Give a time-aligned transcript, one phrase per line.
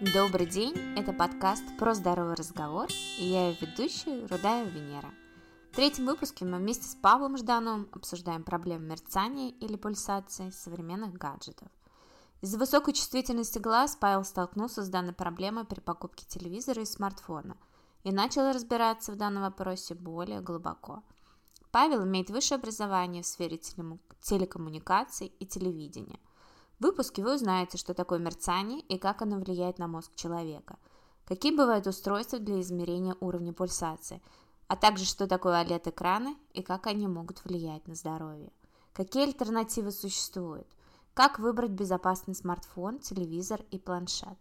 [0.00, 5.08] Добрый день, это подкаст «Про здоровый разговор» и я ее ведущая Рудая Венера.
[5.70, 11.68] В третьем выпуске мы вместе с Павлом Ждановым обсуждаем проблемы мерцания или пульсации современных гаджетов.
[12.40, 17.56] Из-за высокой чувствительности глаз Павел столкнулся с данной проблемой при покупке телевизора и смартфона
[18.02, 21.04] и начал разбираться в данном вопросе более глубоко.
[21.70, 26.18] Павел имеет высшее образование в сфере телекоммуникаций и телевидения–
[26.78, 30.76] в выпуске вы узнаете, что такое мерцание и как оно влияет на мозг человека,
[31.24, 34.20] какие бывают устройства для измерения уровня пульсации,
[34.66, 38.50] а также что такое OLED-экраны и как они могут влиять на здоровье.
[38.92, 40.66] Какие альтернативы существуют?
[41.14, 44.36] Как выбрать безопасный смартфон, телевизор и планшет?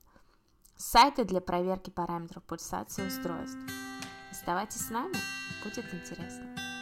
[0.76, 3.60] Сайты для проверки параметров пульсации устройств.
[4.32, 5.16] Оставайтесь с нами,
[5.64, 6.73] будет интересно.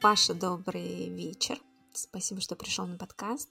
[0.00, 1.60] Паша, добрый вечер.
[1.92, 3.50] Спасибо, что пришел на подкаст.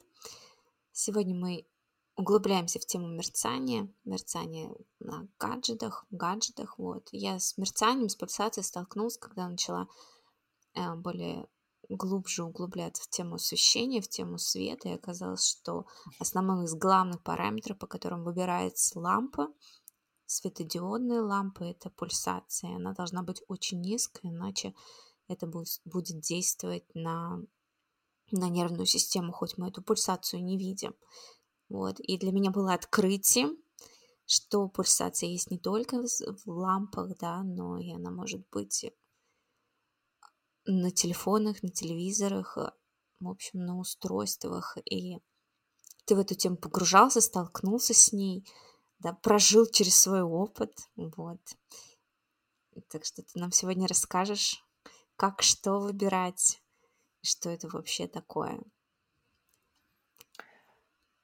[0.92, 1.68] Сегодня мы
[2.16, 6.80] углубляемся в тему мерцания, мерцания на гаджетах, гаджетах.
[6.80, 7.08] Вот.
[7.12, 9.88] Я с мерцанием, с пульсацией столкнулась, когда начала
[10.74, 11.48] э, более
[11.88, 15.86] глубже углубляться в тему освещения, в тему света, и оказалось, что
[16.18, 19.50] основной из главных параметров, по которым выбирается лампа,
[20.26, 22.76] светодиодная лампа, это пульсация.
[22.76, 24.74] Она должна быть очень низкой, иначе
[25.30, 27.40] это будет действовать на,
[28.32, 30.96] на нервную систему, хоть мы эту пульсацию не видим.
[31.70, 32.00] Вот.
[32.00, 33.58] И для меня было открытием,
[34.26, 38.92] что пульсация есть не только в лампах, да, но и она может быть
[40.66, 42.58] на телефонах, на телевизорах,
[43.20, 44.78] в общем, на устройствах.
[44.86, 45.20] И
[46.06, 48.48] ты в эту тему погружался, столкнулся с ней,
[48.98, 51.40] да, прожил через свой опыт, вот.
[52.88, 54.64] Так что ты нам сегодня расскажешь
[55.20, 56.62] как что выбирать,
[57.22, 58.58] что это вообще такое.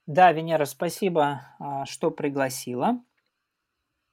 [0.06, 3.02] Да, Венера, спасибо, а, что пригласила.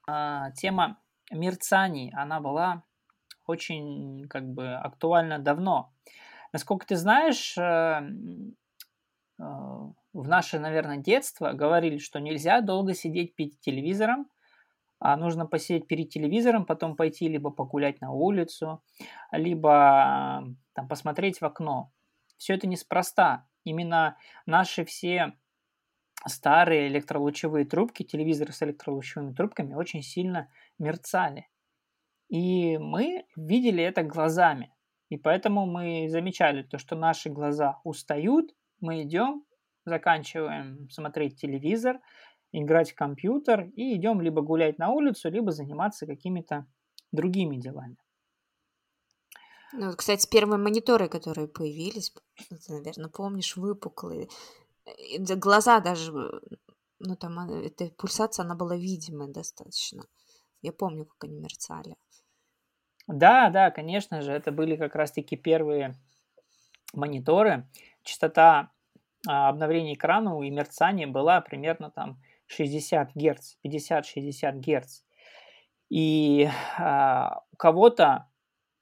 [0.07, 2.83] А, тема мерцаний, она была
[3.45, 5.93] очень как бы актуальна давно.
[6.53, 13.59] Насколько ты знаешь, э, э, в наше, наверное, детство говорили, что нельзя долго сидеть перед
[13.59, 14.29] телевизором,
[15.05, 18.81] а нужно посидеть перед телевизором, потом пойти либо погулять на улицу,
[19.33, 21.91] либо там, посмотреть в окно.
[22.37, 23.45] Все это неспроста.
[23.65, 24.15] Именно
[24.45, 25.33] наши все
[26.25, 30.47] старые электролучевые трубки, телевизоры с электролучевыми трубками очень сильно
[30.79, 31.49] мерцали.
[32.29, 34.73] И мы видели это глазами.
[35.09, 39.43] И поэтому мы замечали то, что наши глаза устают, мы идем,
[39.83, 41.99] заканчиваем смотреть телевизор,
[42.53, 46.65] играть в компьютер и идем либо гулять на улицу, либо заниматься какими-то
[47.11, 47.97] другими делами.
[49.73, 52.13] Ну, кстати, первые мониторы, которые появились,
[52.47, 54.29] ты, наверное, помнишь, выпуклые.
[55.17, 56.11] Глаза даже,
[56.99, 60.03] ну, там, а, эта пульсация, она была видимая достаточно.
[60.61, 61.95] Я помню, как они мерцали.
[63.07, 65.95] Да, да, конечно же, это были как раз-таки первые
[66.93, 67.67] мониторы.
[68.03, 68.71] Частота
[69.27, 72.21] а, обновления экрана и мерцания была примерно там
[72.53, 75.03] 60 Гц, 50-60 Гц.
[75.89, 78.29] И а, у кого-то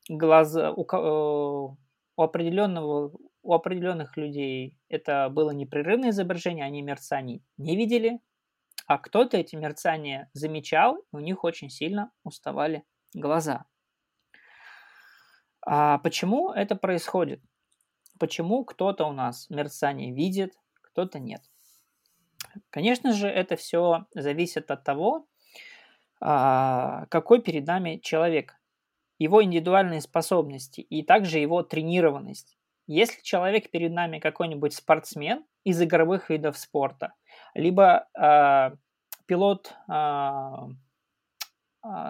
[0.09, 1.75] глаза, у, э,
[2.15, 3.11] у определенного
[3.43, 8.19] у определенных людей это было непрерывное изображение, они мерцаний не видели,
[8.85, 12.83] а кто-то эти мерцания замечал, и у них очень сильно уставали
[13.13, 13.65] глаза.
[15.65, 17.41] А почему это происходит?
[18.19, 21.41] Почему кто-то у нас мерцание видит, кто-то нет?
[22.69, 25.25] Конечно же, это все зависит от того,
[26.19, 28.55] а, какой перед нами человек,
[29.17, 32.57] его индивидуальные способности и также его тренированность.
[32.87, 37.13] Если человек перед нами какой-нибудь спортсмен из игровых видов спорта,
[37.53, 38.71] либо э,
[39.27, 40.55] пилот э,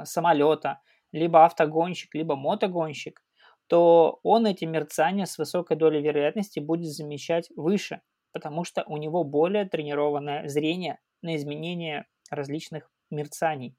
[0.06, 0.80] самолета,
[1.12, 3.22] либо автогонщик, либо мотогонщик,
[3.68, 8.02] то он эти мерцания с высокой долей вероятности будет замечать выше,
[8.32, 13.76] потому что у него более тренированное зрение на изменение различных мерцаний.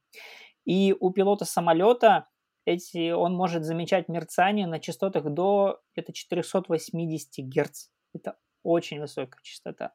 [0.65, 2.29] И у пилота самолета
[2.65, 7.89] эти, он может замечать мерцание на частотах до где-то 480 Гц.
[8.15, 9.93] Это очень высокая частота.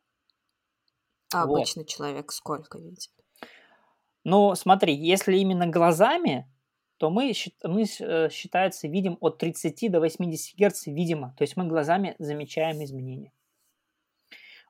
[1.33, 1.57] А вот.
[1.57, 3.11] обычный человек сколько видит?
[4.23, 6.51] Ну, смотри, если именно глазами,
[6.97, 7.31] то мы,
[7.63, 11.33] мы э, считается, видим от 30 до 80 Гц, видимо.
[11.37, 13.31] То есть мы глазами замечаем изменения.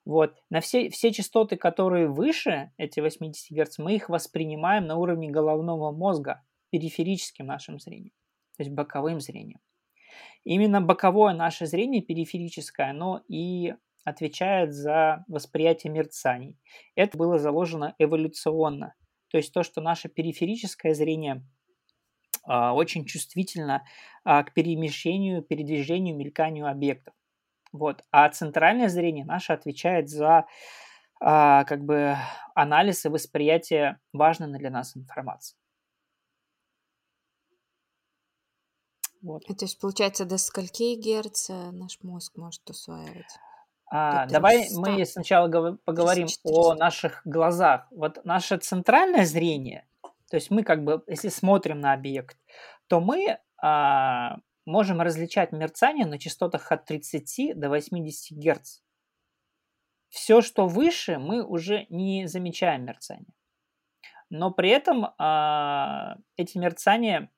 [0.07, 0.37] Вот.
[0.49, 5.91] На все, все частоты, которые выше эти 80 Гц, мы их воспринимаем на уровне головного
[5.91, 8.13] мозга, периферическим нашим зрением,
[8.55, 9.59] то есть боковым зрением.
[10.45, 13.73] Именно боковое наше зрение, периферическое, оно и
[14.05, 16.57] отвечает за восприятие мерцаний.
[16.95, 18.95] Это было заложено эволюционно.
[19.27, 21.45] То есть то, что наше периферическое зрение
[22.45, 23.83] а, очень чувствительно
[24.23, 27.13] а, к перемещению, передвижению, мельканию объектов.
[27.71, 28.03] Вот.
[28.11, 30.45] А центральное зрение наше отвечает за
[31.19, 32.15] а, как бы
[32.55, 35.57] анализ и восприятие важной для нас информации.
[39.21, 39.45] Вот.
[39.45, 43.39] То есть, получается, до скольки герц наш мозг может усваивать?
[43.89, 47.87] А, давай мы сначала поговорим 300, о наших глазах.
[47.91, 49.87] Вот наше центральное зрение,
[50.29, 52.37] то есть мы как бы, если смотрим на объект,
[52.87, 54.37] то мы а,
[54.67, 58.81] можем различать мерцание на частотах от 30 до 80 Гц.
[60.09, 63.33] Все, что выше, мы уже не замечаем мерцание.
[64.29, 67.31] Но при этом а, эти мерцания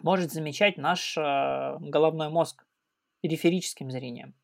[0.00, 2.66] может замечать наш а, головной мозг
[3.20, 4.34] периферическим зрением.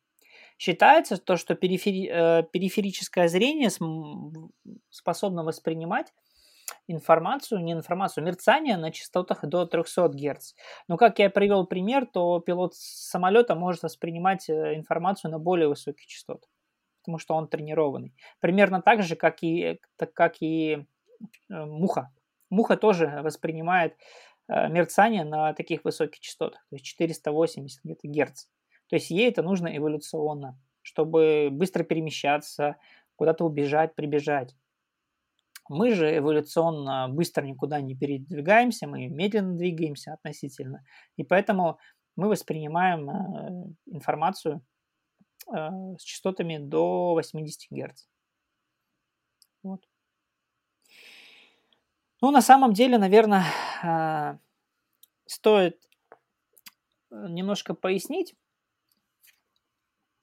[0.57, 3.69] Считается то, что перифери, э, периферическое зрение
[4.89, 6.13] способно воспринимать
[6.87, 10.53] информацию, не информацию, мерцание на частотах до 300 Гц.
[10.87, 16.05] Но как я привел пример, то пилот самолета может воспринимать э, информацию на более высоких
[16.05, 16.49] частотах,
[17.01, 18.13] потому что он тренированный.
[18.39, 20.85] Примерно так же, как и, так, как и
[21.49, 22.11] э, муха.
[22.49, 23.95] Муха тоже воспринимает
[24.49, 28.45] мерцание на таких высоких частотах, то есть 480 где-то Гц.
[28.89, 32.77] То есть ей это нужно эволюционно, чтобы быстро перемещаться,
[33.17, 34.55] куда-то убежать, прибежать.
[35.69, 40.83] Мы же эволюционно быстро никуда не передвигаемся, мы медленно двигаемся относительно.
[41.17, 41.79] И поэтому
[42.17, 44.65] мы воспринимаем э, информацию
[45.47, 48.07] э, с частотами до 80 Гц.
[49.63, 49.87] Вот.
[52.21, 53.45] Ну, на самом деле, наверное,
[53.83, 54.37] э,
[55.25, 55.81] стоит
[57.09, 58.35] немножко пояснить,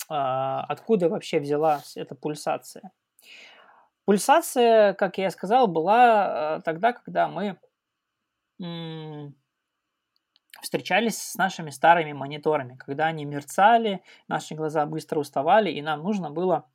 [0.06, 2.93] откуда вообще взялась эта пульсация.
[4.05, 7.59] Пульсация, как я сказал, была а, тогда, когда мы
[10.62, 16.31] встречались с нашими старыми мониторами, когда они мерцали, наши глаза быстро уставали, и нам нужно
[16.31, 16.71] было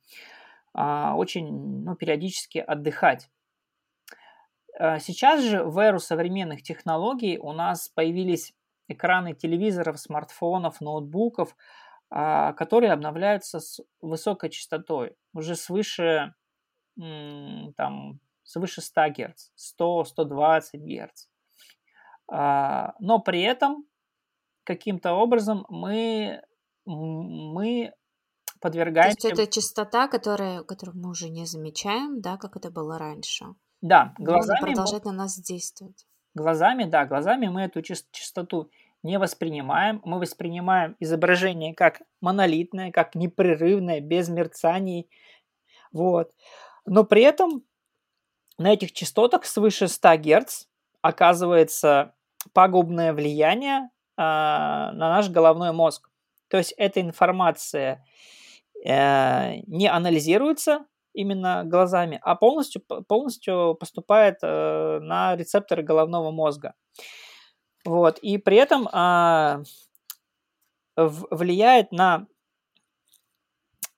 [0.74, 3.30] а, очень ну, периодически отдыхать.
[5.00, 8.54] Сейчас же в эру современных технологий у нас появились
[8.88, 11.56] экраны телевизоров, смартфонов, ноутбуков,
[12.10, 16.34] а, которые обновляются с высокой частотой, уже свыше,
[16.96, 19.50] там, свыше 100 Гц,
[19.80, 21.28] 100-120 Гц.
[22.28, 23.84] Но при этом
[24.64, 26.42] каким-то образом мы,
[26.84, 27.92] мы
[28.60, 29.16] подвергаемся...
[29.20, 33.46] То есть это частота, которая, которую мы уже не замечаем, да, как это было раньше.
[33.80, 34.58] Да, глазами...
[34.58, 36.06] Она продолжает на нас действовать.
[36.34, 38.70] Глазами, да, глазами мы эту частоту
[39.02, 40.00] не воспринимаем.
[40.04, 45.08] Мы воспринимаем изображение как монолитное, как непрерывное, без мерцаний.
[45.90, 46.32] Вот.
[46.86, 47.62] Но при этом
[48.58, 50.64] на этих частотах свыше 100 Гц
[51.02, 52.14] оказывается
[52.52, 56.10] пагубное влияние э, на наш головной мозг.
[56.48, 58.04] То есть эта информация
[58.84, 66.74] э, не анализируется именно глазами, а полностью, полностью поступает э, на рецепторы головного мозга.
[67.84, 68.18] Вот.
[68.18, 69.62] И при этом а,
[70.96, 72.26] влияет на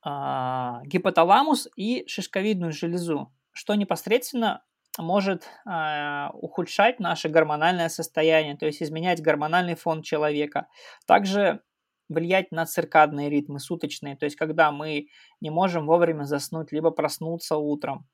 [0.02, 4.62] а, гипоталамус и шишковидную железу, что непосредственно
[4.98, 10.68] может э, ухудшать наше гормональное состояние, то есть изменять гормональный фон человека.
[11.06, 11.62] Также
[12.10, 15.06] влиять на циркадные ритмы суточные, то есть когда мы
[15.40, 18.06] не можем вовремя заснуть, либо проснуться утром.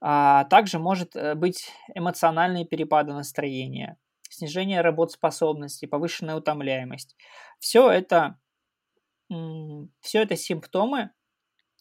[0.00, 3.96] А также может э, быть эмоциональные перепады настроения
[4.30, 7.16] снижение работоспособности, повышенная утомляемость.
[7.58, 8.38] Все это,
[9.28, 11.10] все это симптомы,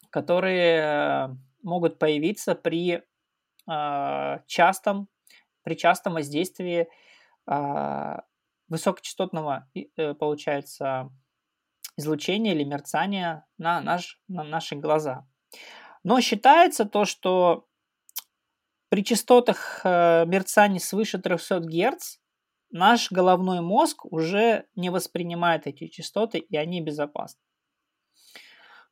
[0.10, 1.28] которые э,
[1.64, 3.04] могут появиться при
[3.68, 5.10] а, частом,
[5.64, 6.88] при частом воздействии
[7.46, 8.24] а,
[8.70, 11.10] высокочастотного, э, получается,
[11.98, 15.28] излучения или мерцания на, наш, на наши глаза.
[16.04, 17.68] Но считается то, что
[18.90, 22.18] при частотах э, мерцаний свыше 300 Гц
[22.72, 27.42] наш головной мозг уже не воспринимает эти частоты, и они безопасны.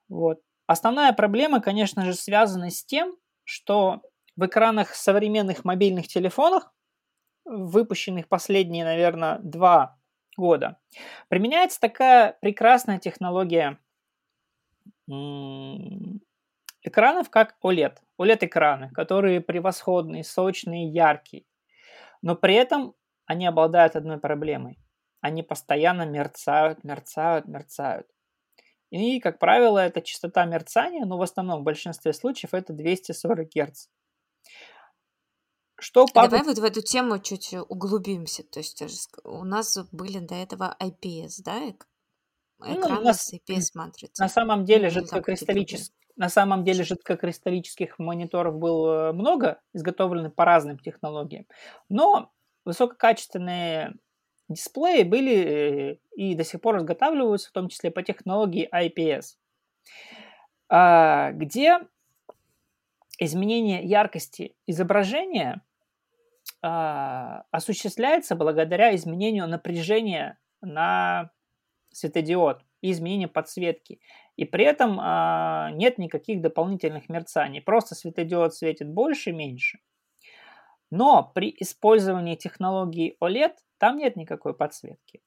[0.07, 0.39] Вот.
[0.67, 4.01] Основная проблема, конечно же, связана с тем, что
[4.35, 6.63] в экранах современных мобильных телефонов,
[7.45, 9.99] выпущенных последние, наверное, два
[10.35, 10.79] года,
[11.27, 13.79] применяется такая прекрасная технология
[16.81, 17.97] экранов, как OLED.
[18.19, 21.45] OLED-экраны, которые превосходные, сочные, яркие.
[22.21, 24.79] Но при этом они обладают одной проблемой.
[25.21, 28.07] они постоянно мерцают, мерцают, мерцают.
[28.91, 33.87] И, как правило, эта частота мерцания, но в основном в большинстве случаев это 240 Гц.
[35.79, 36.29] Что папа...
[36.29, 38.43] Давай вот в эту тему чуть углубимся.
[38.43, 38.83] То есть
[39.23, 41.69] у нас были до этого IPS, да?
[42.61, 44.23] Экраны ну, с IPS-матрицей.
[44.23, 50.79] На самом деле ну, жидкокристаллических, на самом деле жидкокристаллических мониторов было много, изготовлены по разным
[50.79, 51.45] технологиям.
[51.89, 52.31] Но
[52.65, 53.93] высококачественные
[54.49, 59.37] дисплеи были э, и до сих пор изготавливаются, в том числе по технологии IPS,
[60.69, 61.79] а, где
[63.19, 65.61] изменение яркости изображения
[66.61, 71.31] а, осуществляется благодаря изменению напряжения на
[71.91, 73.99] светодиод и изменению подсветки.
[74.35, 77.61] И при этом а, нет никаких дополнительных мерцаний.
[77.61, 79.79] Просто светодиод светит больше, меньше.
[80.91, 85.21] Но при использовании технологии OLED там нет никакой подсветки.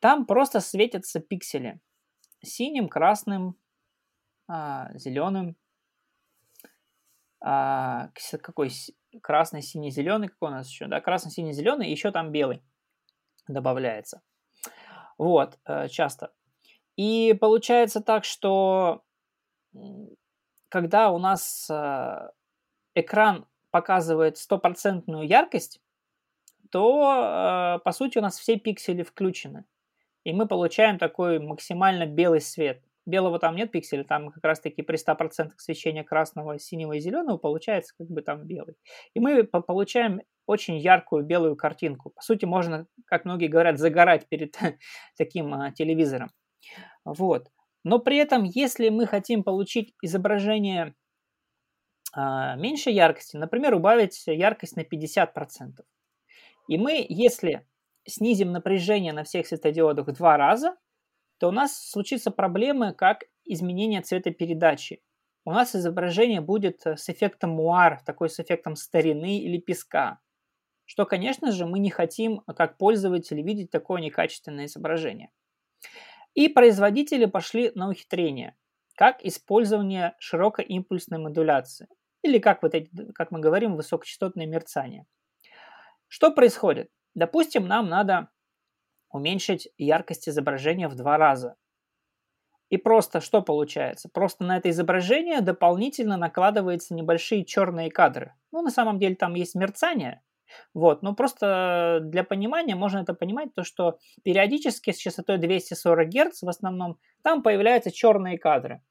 [0.00, 1.80] Там просто светятся пиксели
[2.42, 3.56] синим, красным,
[4.48, 5.56] а, зеленым,
[7.40, 8.08] а,
[8.42, 8.70] какой
[9.22, 12.62] красный, синий, зеленый, какой у нас еще, да, красный, синий, зеленый, еще там белый
[13.48, 14.22] добавляется.
[15.18, 16.32] Вот, э, часто.
[16.96, 19.04] И получается так, что
[20.68, 22.30] когда у нас э,
[22.94, 25.80] экран показывает стопроцентную яркость,
[26.70, 29.64] то, э, по сути, у нас все пиксели включены.
[30.24, 32.82] И мы получаем такой максимально белый свет.
[33.04, 37.94] Белого там нет пикселей, там как раз-таки при 100% свечения красного, синего и зеленого получается
[37.98, 38.76] как бы там белый.
[39.14, 42.10] И мы получаем очень яркую белую картинку.
[42.10, 44.56] По сути, можно, как многие говорят, загорать перед
[45.18, 46.30] таким а, телевизором.
[47.04, 47.48] Вот.
[47.82, 50.94] Но при этом, если мы хотим получить изображение
[52.12, 55.84] а, меньшей яркости, например, убавить яркость на 50%,
[56.68, 57.66] и мы, если
[58.06, 60.76] снизим напряжение на всех светодиодах в два раза,
[61.38, 65.02] то у нас случится проблемы, как изменение цветопередачи.
[65.44, 70.20] У нас изображение будет э, с эффектом муар, такой с эффектом старины или песка.
[70.84, 75.30] Что, конечно же, мы не хотим, а как пользователи, видеть такое некачественное изображение.
[76.34, 78.56] И производители пошли на ухитрение,
[78.94, 81.88] как использование широкоимпульсной модуляции,
[82.22, 85.06] или как, вот эти, как мы говорим, высокочастотное мерцание–
[86.14, 86.90] что происходит?
[87.14, 88.28] Допустим, нам надо
[89.08, 91.56] уменьшить яркость изображения в два раза.
[92.68, 94.10] И просто что получается?
[94.12, 98.34] Просто на это изображение дополнительно накладываются небольшие черные кадры.
[98.50, 100.20] Ну, на самом деле там есть мерцание,
[100.74, 106.42] вот, но просто для понимания можно это понимать, то что периодически с частотой 240 Гц
[106.42, 108.82] в основном там появляются черные кадры.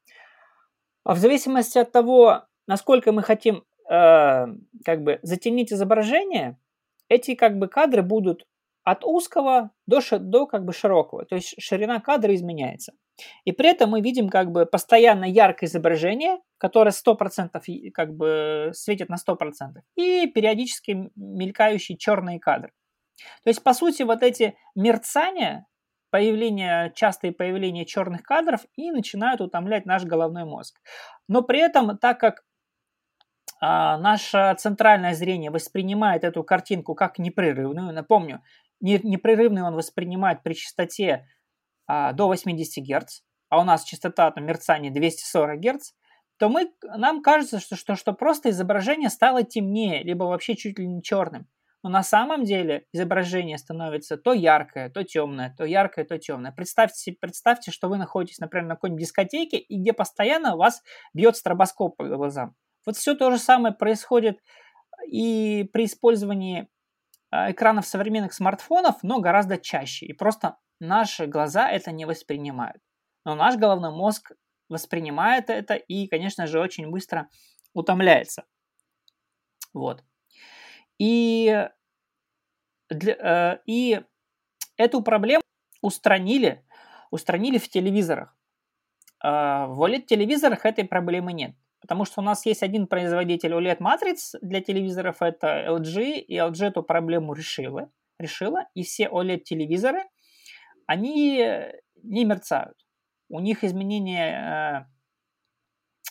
[1.04, 4.46] А в зависимости от того, насколько мы хотим э,
[4.84, 6.58] как бы затемнить изображение,
[7.08, 8.46] эти как бы кадры будут
[8.84, 12.94] от узкого до, до как бы широкого, то есть ширина кадра изменяется.
[13.44, 19.08] И при этом мы видим как бы постоянно яркое изображение, которое 100% как бы светит
[19.08, 22.72] на 100%, и периодически мелькающие черные кадры.
[23.44, 25.66] То есть, по сути, вот эти мерцания,
[26.10, 30.80] появление, частые появления черных кадров и начинают утомлять наш головной мозг.
[31.28, 32.42] Но при этом, так как
[33.64, 37.92] а, наше центральное зрение воспринимает эту картинку как непрерывную.
[37.92, 38.42] Напомню,
[38.80, 41.28] непрерывный он воспринимает при частоте
[41.86, 45.92] а, до 80 Гц, а у нас частота там, мерцания 240 Гц,
[46.38, 50.88] то мы, нам кажется, что, что, что просто изображение стало темнее, либо вообще чуть ли
[50.88, 51.46] не черным.
[51.84, 56.50] Но на самом деле изображение становится то яркое, то темное, то яркое, то темное.
[56.50, 60.82] Представьте, представьте, что вы находитесь, например, на какой-нибудь дискотеке, и где постоянно вас
[61.14, 62.56] бьет стробоскоп по глазам.
[62.86, 64.40] Вот все то же самое происходит
[65.06, 66.68] и при использовании
[67.30, 70.06] а, экранов современных смартфонов, но гораздо чаще.
[70.06, 72.82] И просто наши глаза это не воспринимают.
[73.24, 74.32] Но наш головной мозг
[74.68, 77.28] воспринимает это и, конечно же, очень быстро
[77.74, 78.44] утомляется.
[79.72, 80.04] Вот.
[80.98, 81.68] И,
[82.90, 84.02] для, э, и
[84.76, 85.42] эту проблему
[85.80, 86.64] устранили,
[87.10, 88.36] устранили в телевизорах.
[89.22, 91.54] Э, в OLED-телевизорах этой проблемы нет.
[91.82, 96.82] Потому что у нас есть один производитель OLED-матриц для телевизоров, это LG, и LG эту
[96.82, 100.04] проблему решила, решила и все OLED-телевизоры,
[100.86, 101.44] они
[102.02, 102.76] не мерцают.
[103.28, 104.86] У них изменение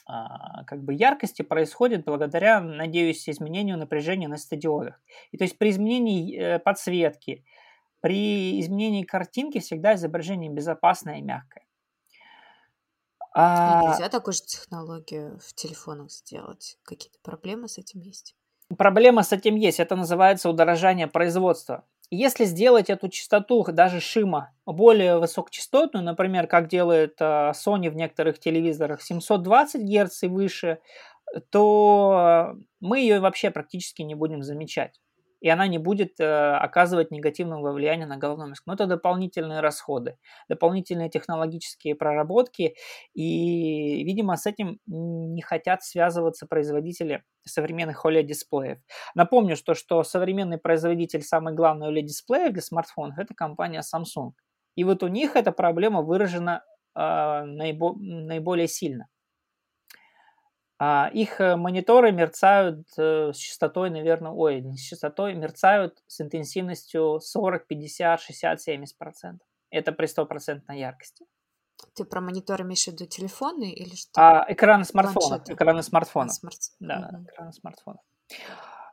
[0.09, 4.99] э, э, как бы яркости происходит благодаря, надеюсь, изменению напряжения на стадиодах.
[5.31, 7.45] И то есть при изменении э, подсветки,
[8.01, 11.65] при изменении картинки всегда изображение безопасное и мягкое.
[13.33, 13.91] А...
[13.91, 16.77] Нельзя такую же технологию в телефонах сделать.
[16.83, 18.35] Какие-то проблемы с этим есть?
[18.77, 19.79] Проблема с этим есть.
[19.79, 21.85] Это называется удорожание производства.
[22.09, 28.38] если сделать эту частоту, даже шима, более высокочастотную, например, как делает э, Sony в некоторых
[28.38, 30.79] телевизорах, 720 Гц и выше,
[31.50, 35.00] то мы ее вообще практически не будем замечать
[35.41, 38.63] и она не будет э, оказывать негативного влияния на головной мозг.
[38.67, 40.17] Но это дополнительные расходы,
[40.48, 42.75] дополнительные технологические проработки,
[43.13, 48.77] и, видимо, с этим не хотят связываться производители современных OLED-дисплеев.
[49.15, 54.33] Напомню, что, что современный производитель, самый главный OLED-дисплеев для смартфонов, это компания Samsung.
[54.75, 56.63] И вот у них эта проблема выражена
[56.95, 59.07] э, наибо, наиболее сильно.
[60.83, 66.21] А их э, мониторы мерцают э, с частотой, наверное, ой, не с частотой, мерцают с
[66.21, 69.47] интенсивностью 40, 50, 60, 70 процентов.
[69.69, 71.27] Это при стопроцентной яркости.
[71.93, 74.09] Ты про мониторы имеешь в виду телефоны или что?
[74.15, 75.29] А, экраны смартфонов.
[75.29, 75.53] Планшеты.
[75.53, 76.33] Экраны смартфонов.
[76.33, 76.57] Смарт...
[76.79, 77.25] Да, угу.
[77.25, 78.01] экраны смартфонов.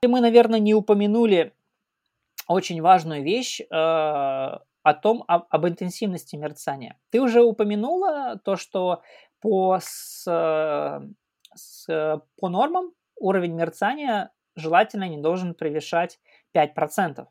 [0.02, 1.54] И мы, наверное, не упомянули
[2.46, 7.00] очень важную вещь э, о том, об, об интенсивности мерцания.
[7.08, 9.00] Ты уже упомянула то, что
[9.40, 10.26] по с,
[11.58, 16.18] с, э, по нормам уровень мерцания желательно не должен превышать
[16.54, 17.26] 5%.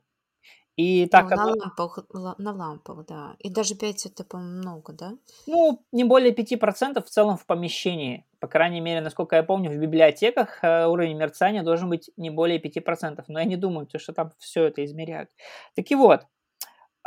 [0.75, 1.37] И так ну, как...
[1.39, 1.99] на, лампах,
[2.37, 3.35] на лампах, да.
[3.39, 5.13] И даже 5 это, по-моему, много, да?
[5.47, 8.27] Ну, не более 5% в целом в помещении.
[8.39, 12.61] По крайней мере, насколько я помню, в библиотеках э, уровень мерцания должен быть не более
[12.61, 13.23] 5%.
[13.27, 15.31] Но я не думаю, что там все это измеряют.
[15.73, 16.27] Так и вот,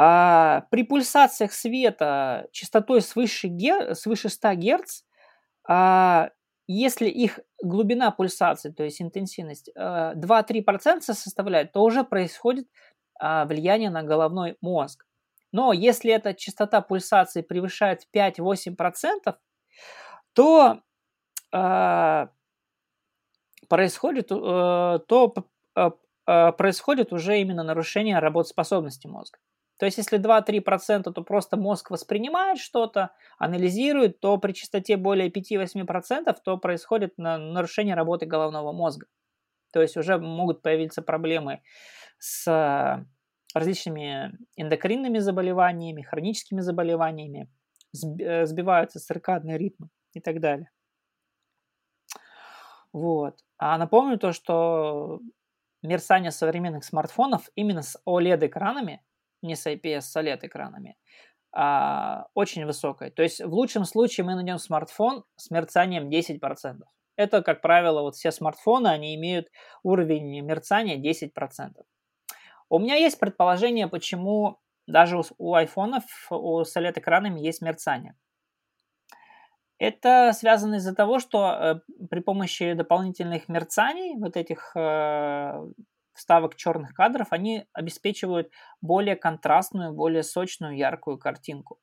[0.02, 3.94] а, при пульсациях света частотой свыше, гер...
[3.94, 5.02] свыше 100 Гц
[5.68, 6.30] а,
[6.72, 12.68] если их глубина пульсации, то есть интенсивность, 2-3% э, составляет, то уже происходит
[13.18, 15.04] а, влияние на головной мозг.
[15.52, 19.34] Но если эта частота пульсации превышает 5-8%,
[20.32, 20.80] то
[21.52, 22.26] э,
[23.68, 25.34] происходит, э, то
[26.14, 29.38] происходит уже именно нарушение работоспособности мозга.
[29.80, 36.36] То есть если 2-3%, то просто мозг воспринимает что-то, анализирует, то при частоте более 5-8%
[36.44, 39.06] то происходит нарушение работы головного мозга.
[39.72, 41.62] То есть уже могут появиться проблемы
[42.18, 43.06] с
[43.54, 47.50] различными эндокринными заболеваниями, хроническими заболеваниями,
[48.20, 50.70] э, сбиваются циркадные ритмы и так далее.
[52.92, 53.38] Вот.
[53.56, 55.20] А напомню то, что
[55.80, 59.00] мерцание современных смартфонов именно с OLED-экранами
[59.42, 60.96] не с IPS, с OLED-экранами,
[61.52, 63.10] а, очень высокой.
[63.10, 66.82] То есть в лучшем случае мы найдем смартфон с мерцанием 10%.
[67.16, 69.48] Это, как правило, вот все смартфоны, они имеют
[69.82, 71.82] уровень мерцания 10%.
[72.68, 78.16] У меня есть предположение, почему даже у, у айфонов у, с OLED-экранами есть мерцание.
[79.78, 85.66] Это связано из-за того, что э, при помощи дополнительных мерцаний, вот этих э,
[86.20, 91.80] вставок черных кадров, они обеспечивают более контрастную, более сочную, яркую картинку.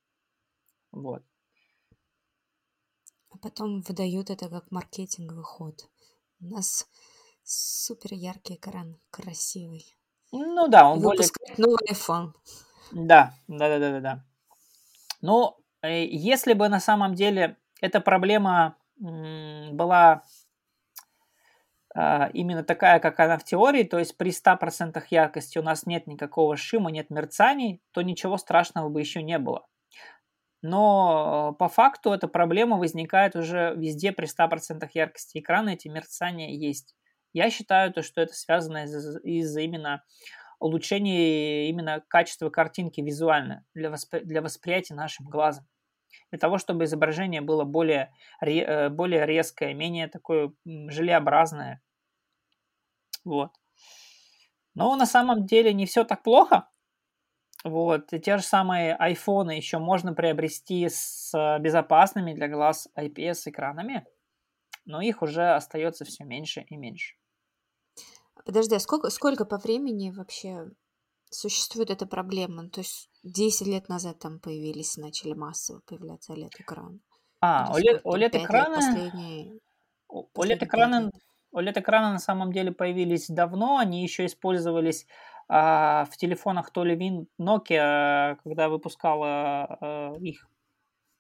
[0.92, 1.24] Вот.
[3.32, 5.90] А потом выдают это как маркетинговый ход.
[6.40, 6.88] У нас
[7.44, 9.86] супер яркий экран, красивый.
[10.32, 11.28] Ну да, он более...
[11.58, 12.34] новый iPhone.
[12.92, 14.26] Да, да, да, да, да, да.
[15.22, 20.24] Но э, если бы на самом деле эта проблема была
[22.34, 26.56] именно такая, как она в теории, то есть при 100% яркости у нас нет никакого
[26.56, 29.66] шима, нет мерцаний, то ничего страшного бы еще не было.
[30.62, 36.96] Но по факту эта проблема возникает уже везде при 100% яркости экрана, эти мерцания есть.
[37.34, 40.04] Я считаю, то, что это связано из-за из именно
[40.60, 45.68] улучшения именно качества картинки визуально для, воспри- для восприятия нашим глазом.
[46.32, 51.82] Для того, чтобы изображение было более, э, более резкое, менее такое желеобразное,
[53.28, 53.52] вот.
[54.74, 56.70] Но на самом деле не все так плохо.
[57.64, 58.14] Вот.
[58.14, 64.06] И те же самые айфоны еще можно приобрести с безопасными для глаз IPS-экранами,
[64.86, 67.16] но их уже остается все меньше и меньше.
[68.46, 70.70] Подожди, а сколько, сколько по времени вообще
[71.30, 72.70] существует эта проблема?
[72.70, 77.00] То есть 10 лет назад там появились, начали массово появляться OLED-экраны.
[77.42, 78.76] А, OLED-экраны...
[78.76, 79.60] Последние...
[80.10, 81.12] OLED-экраны
[81.58, 85.08] OLED-экраны на самом деле появились давно, они еще использовались
[85.50, 89.28] а, в телефонах то ли Win, Nokia, когда выпускала
[89.80, 90.48] а, их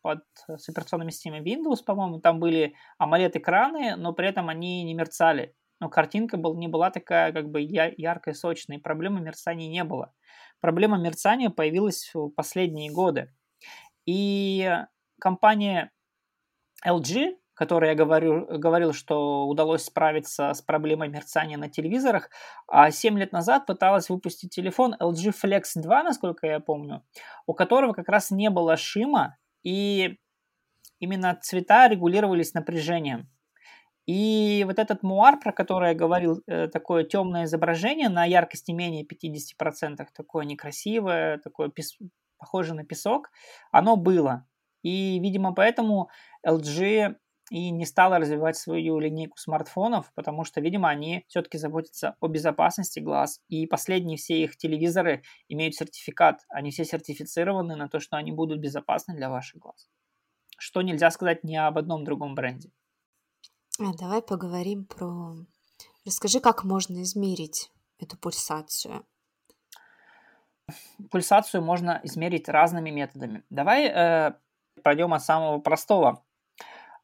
[0.02, 5.56] под, с операционными системами Windows, по-моему, там были AMOLED-экраны, но при этом они не мерцали.
[5.80, 10.14] Но картинка был, не была такая как бы яркая, сочная, проблемы мерцания не было.
[10.60, 13.32] Проблема мерцания появилась в последние годы.
[14.06, 14.76] И
[15.20, 15.92] компания
[16.86, 22.30] LG который я говорю, говорил, что удалось справиться с проблемой мерцания на телевизорах,
[22.68, 27.04] а 7 лет назад пыталась выпустить телефон LG Flex 2, насколько я помню,
[27.48, 30.20] у которого как раз не было шима, и
[31.00, 33.28] именно цвета регулировались напряжением.
[34.06, 39.04] И вот этот муар, про который я говорил, э, такое темное изображение на яркости менее
[39.04, 41.98] 50%, такое некрасивое, такое пес...
[42.38, 43.32] похоже на песок,
[43.72, 44.46] оно было.
[44.84, 46.10] И, видимо, поэтому
[46.46, 47.16] LG
[47.50, 53.00] и не стала развивать свою линейку смартфонов, потому что, видимо, они все-таки заботятся о безопасности
[53.00, 53.40] глаз.
[53.48, 56.46] И последние все их телевизоры имеют сертификат.
[56.50, 59.90] Они все сертифицированы на то, что они будут безопасны для ваших глаз.
[60.58, 62.72] Что нельзя сказать ни об одном другом бренде.
[63.80, 65.36] А, давай поговорим про...
[66.06, 69.06] Расскажи, как можно измерить эту пульсацию.
[71.12, 73.44] Пульсацию можно измерить разными методами.
[73.50, 74.34] Давай э,
[74.84, 76.26] пройдем от самого простого.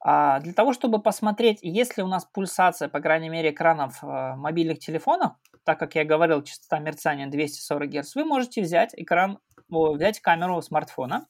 [0.06, 4.36] А для того, чтобы посмотреть, есть ли у нас пульсация, по крайней мере, экранов э,
[4.36, 5.32] мобильных телефонов,
[5.64, 9.40] так как я говорил, частота мерцания 240 Гц, вы можете взять экран,
[9.70, 11.26] взять камеру смартфона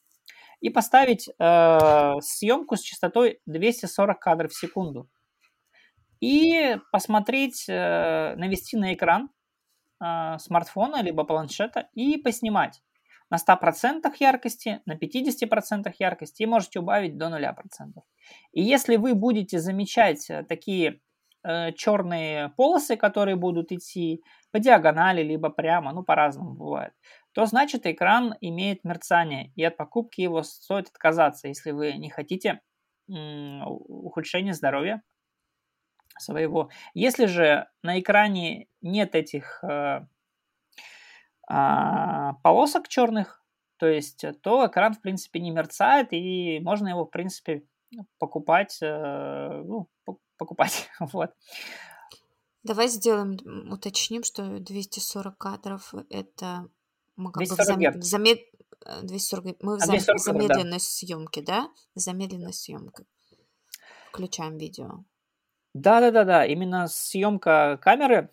[0.59, 5.07] и поставить э, съемку с частотой 240 кадров в секунду.
[6.19, 9.29] И посмотреть, э, навести на экран
[10.03, 12.81] э, смартфона либо планшета и поснимать
[13.33, 18.03] на 100% яркости, на 50% яркости и можете убавить до 0%.
[18.51, 20.99] И если вы будете замечать э, такие
[21.43, 26.93] э, черные полосы, которые будут идти по диагонали, либо прямо, ну по-разному бывает,
[27.33, 32.61] то значит экран имеет мерцание, и от покупки его стоит отказаться, если вы не хотите
[33.09, 35.01] м- ухудшения здоровья
[36.19, 36.69] своего.
[36.93, 40.05] Если же на экране нет этих э,
[41.47, 43.43] а, полосок черных,
[43.77, 47.65] то есть э, то экран в принципе не мерцает и можно его в принципе
[48.17, 49.89] покупать, э, ну,
[50.37, 51.31] покупать, вот.
[52.63, 53.37] Давай сделаем,
[53.71, 56.69] уточним, что 240 кадров это
[57.15, 57.99] мы как 240 бы в, зам...
[57.99, 58.39] в замед...
[59.03, 59.45] 240...
[59.45, 59.97] Э, мы в, зам...
[59.97, 60.79] в замедленной да.
[60.79, 61.69] съемке, да?
[61.95, 63.05] Замедленной съемкой.
[64.09, 65.03] Включаем видео.
[65.73, 66.45] Да, да, да, да.
[66.45, 68.29] Именно съемка камеры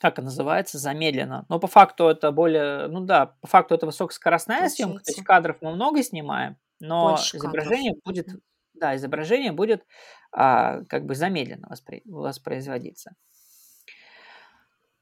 [0.00, 1.46] как это называется, замедленно.
[1.48, 4.76] Но по факту это более, ну да, по факту это высокоскоростная Получается.
[4.76, 8.04] съемка, то есть кадров мы много снимаем, но Больше изображение кадров.
[8.04, 8.28] будет,
[8.74, 9.86] да, изображение будет
[10.32, 13.14] а, как бы замедленно воспри, воспроизводиться.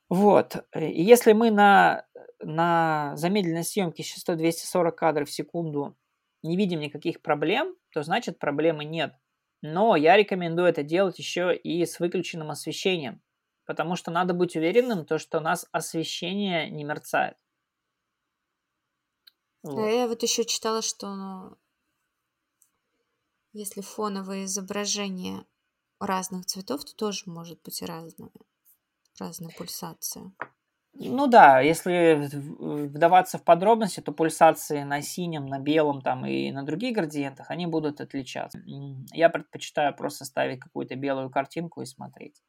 [0.09, 0.65] Вот.
[0.77, 2.07] И если мы на,
[2.41, 5.97] на замедленной съемке с 100-240 кадров в секунду
[6.43, 9.15] не видим никаких проблем, то значит проблемы нет.
[9.61, 13.23] Но я рекомендую это делать еще и с выключенным освещением
[13.67, 17.37] потому что надо быть уверенным, то, что у нас освещение не мерцает.
[19.63, 19.77] Вот.
[19.77, 21.57] Да, я вот еще читала, что ну,
[23.53, 25.47] если фоновое изображение
[26.01, 28.31] разных цветов, то тоже может быть разное,
[29.19, 30.33] разная пульсация.
[30.97, 32.29] Ну да, если
[32.87, 37.67] вдаваться в подробности, то пульсации на синем, на белом там и на других градиентах, они
[37.67, 38.61] будут отличаться.
[39.13, 42.41] Я предпочитаю просто ставить какую-то белую картинку и смотреть.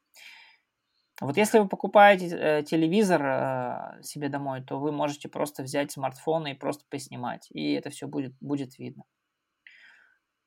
[1.20, 6.46] Вот если вы покупаете э, телевизор э, себе домой, то вы можете просто взять смартфон
[6.46, 9.04] и просто поснимать, и это все будет, будет видно.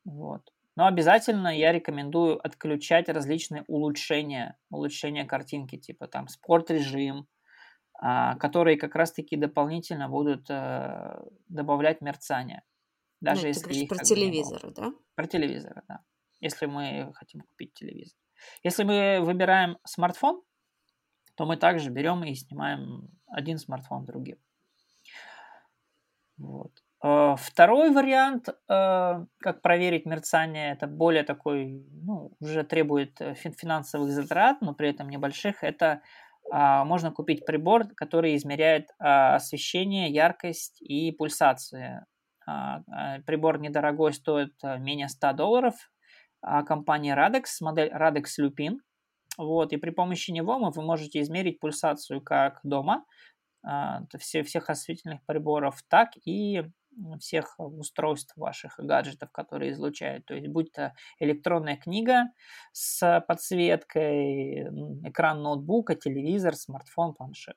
[0.05, 0.53] Вот.
[0.75, 7.27] Но обязательно я рекомендую отключать различные улучшения, улучшения картинки, типа там спорт-режим,
[8.01, 12.61] э, которые как раз-таки дополнительно будут э, добавлять мерцание.
[13.21, 14.93] Даже ну, если их, про телевизоры, да?
[15.15, 16.01] Про телевизоры, да.
[16.41, 18.17] Если мы хотим купить телевизор.
[18.63, 20.41] Если мы выбираем смартфон,
[21.39, 24.35] то мы также берем и снимаем один смартфон другим.
[26.37, 26.73] Вот.
[27.01, 34.11] Э, второй вариант, э, как проверить мерцание, это более такой, ну, уже требует э, финансовых
[34.11, 35.63] затрат, но при этом небольших.
[35.63, 36.01] Это
[36.51, 42.05] а, можно купить прибор, который измеряет а, освещение, яркость и пульсацию.
[42.45, 42.81] А,
[43.25, 45.75] прибор недорогой, стоит менее 100 долларов.
[46.41, 48.79] Компания Radex, модель Radex Lupin.
[49.39, 53.05] Вот, и при помощи него вы можете измерить пульсацию как дома,
[53.63, 56.65] а, все, всех осветительных приборов, так и
[57.21, 60.25] всех устройств ваших гаджетов, которые излучают.
[60.25, 62.25] То есть будь то электронная книга
[62.73, 64.63] с подсветкой,
[65.07, 67.55] экран ноутбука, телевизор, смартфон, планшет.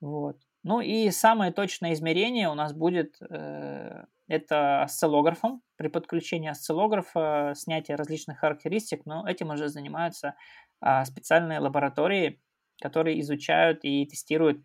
[0.00, 0.38] Вот.
[0.62, 5.62] Ну и самое точное измерение у нас будет э, это осциллографом.
[5.76, 10.36] При подключении осциллографа снятие различных характеристик, но этим уже занимаются
[10.80, 12.40] э, специальные лаборатории,
[12.80, 14.62] которые изучают и тестируют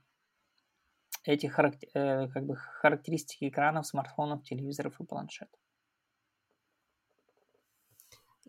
[1.23, 5.59] эти характер, э, как бы характеристики экранов, смартфонов, телевизоров и планшетов.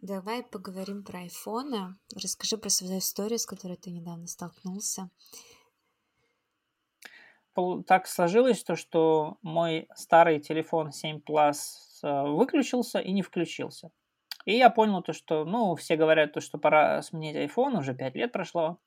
[0.00, 1.96] Давай поговорим про айфоны.
[2.14, 5.10] Расскажи про свою историю, с которой ты недавно столкнулся.
[7.86, 11.56] Так сложилось то, что мой старый телефон 7 Plus
[12.02, 13.90] э, выключился и не включился.
[14.44, 18.14] И я понял то, что, ну, все говорят то, что пора сменить iPhone, уже 5
[18.14, 18.78] лет прошло.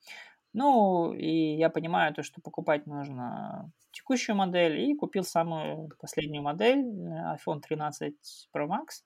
[0.53, 6.79] Ну, и я понимаю то, что покупать нужно текущую модель, и купил самую последнюю модель,
[6.79, 8.15] э, iPhone 13
[8.55, 9.03] Pro Max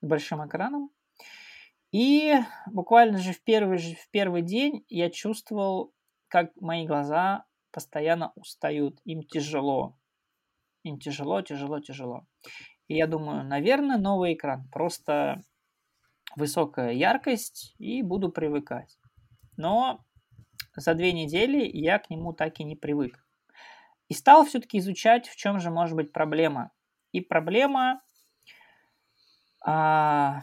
[0.00, 0.90] с большим экраном.
[1.92, 2.34] И
[2.66, 5.92] буквально же в первый, же в первый день я чувствовал,
[6.28, 7.44] как мои глаза
[7.74, 9.98] постоянно устают, им тяжело.
[10.84, 12.24] Им тяжело, тяжело, тяжело.
[12.86, 14.68] И я думаю, наверное, новый экран.
[14.70, 15.42] Просто
[16.36, 18.96] высокая яркость и буду привыкать.
[19.56, 20.04] Но
[20.76, 23.18] за две недели я к нему так и не привык.
[24.08, 26.70] И стал все-таки изучать, в чем же может быть проблема.
[27.10, 28.02] И проблема
[29.66, 30.42] а,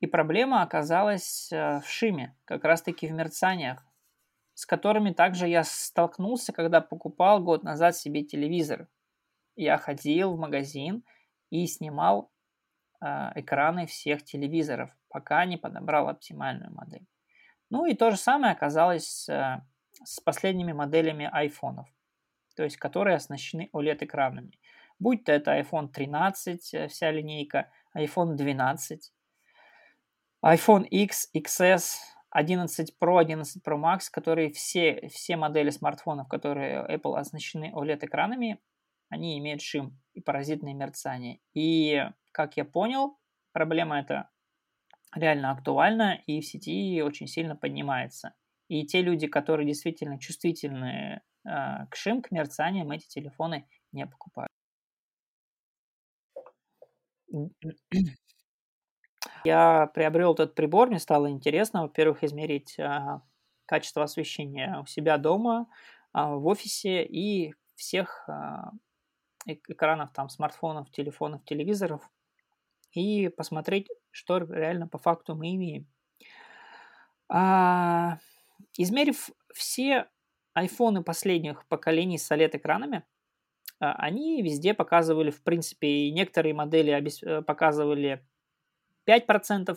[0.00, 3.84] и проблема оказалась э, в шиме, как раз-таки в мерцаниях,
[4.58, 8.88] с которыми также я столкнулся, когда покупал год назад себе телевизор.
[9.54, 11.04] Я ходил в магазин
[11.48, 12.32] и снимал
[13.00, 17.06] э, экраны всех телевизоров, пока не подобрал оптимальную модель.
[17.70, 19.62] Ну и то же самое оказалось э,
[20.02, 21.86] с последними моделями айфонов,
[22.56, 24.58] то есть которые оснащены OLED-экранами.
[24.98, 29.12] Будь то это iPhone 13, вся линейка, iPhone 12,
[30.44, 31.94] iPhone X, XS,
[32.30, 38.58] 11 Pro, 11 Pro Max, которые все, все модели смартфонов, которые Apple оснащены OLED-экранами,
[39.08, 41.40] они имеют шим и паразитное мерцание.
[41.54, 43.18] И, как я понял,
[43.52, 44.28] проблема эта
[45.14, 48.34] реально актуальна и в сети очень сильно поднимается.
[48.68, 54.50] И те люди, которые действительно чувствительны э, к шим, к мерцаниям, эти телефоны не покупают.
[59.48, 63.22] Я приобрел этот прибор, мне стало интересно, во-первых, измерить а,
[63.64, 65.68] качество освещения у себя дома,
[66.12, 68.72] а, в офисе и всех а,
[69.46, 72.02] экранов, там, смартфонов, телефонов, телевизоров,
[72.92, 75.86] и посмотреть, что реально по факту мы имеем.
[77.30, 78.18] А,
[78.76, 80.08] измерив все
[80.52, 83.02] айфоны последних поколений с OLED-экранами,
[83.78, 88.27] они везде показывали, в принципе, некоторые модели э, показывали
[89.08, 89.76] 5%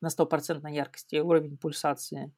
[0.00, 2.32] на 100% яркости уровень пульсации.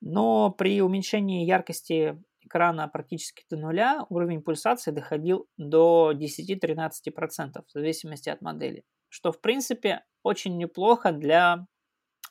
[0.00, 8.28] Но при уменьшении яркости экрана практически до нуля уровень пульсации доходил до 10-13% в зависимости
[8.28, 8.84] от модели.
[9.08, 11.66] Что, в принципе, очень неплохо для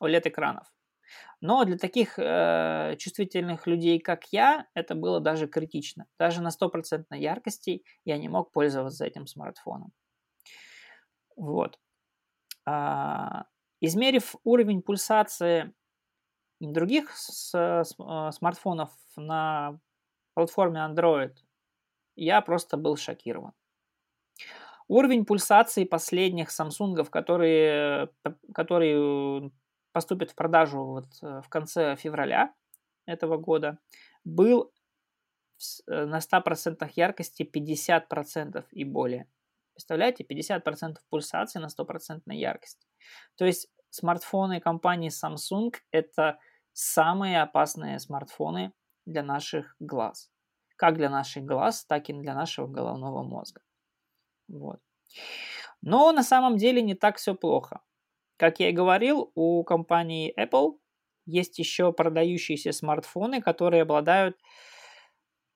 [0.01, 0.67] OLED-экранов.
[1.39, 6.05] Но для таких э, чувствительных людей, как я, это было даже критично.
[6.19, 9.91] Даже на 100% яркости я не мог пользоваться этим смартфоном.
[11.35, 11.79] Вот.
[12.69, 13.45] А,
[13.79, 15.73] измерив уровень пульсации
[16.59, 19.79] других с, а, смартфонов на
[20.33, 21.33] платформе Android,
[22.17, 23.53] я просто был шокирован.
[24.89, 28.09] Уровень пульсации последних Samsung, которые,
[28.53, 29.51] которые
[29.93, 32.53] поступят в продажу вот э, в конце февраля
[33.05, 33.79] этого года,
[34.23, 34.71] был
[35.87, 39.27] э, на 100% яркости 50% и более.
[39.77, 42.87] Представляете, 50% пульсации на 100% яркости.
[43.35, 46.39] То есть смартфоны компании Samsung– это
[46.73, 48.73] самые опасные смартфоны
[49.05, 50.31] для наших глаз.
[50.77, 53.61] Как для наших глаз, так и для нашего головного мозга.
[54.47, 54.79] Вот.
[55.83, 57.81] Но на самом деле не так все плохо.
[58.37, 60.79] Как я и говорил, у компании Apple
[61.27, 64.39] есть еще продающиеся смартфоны, которые обладают э,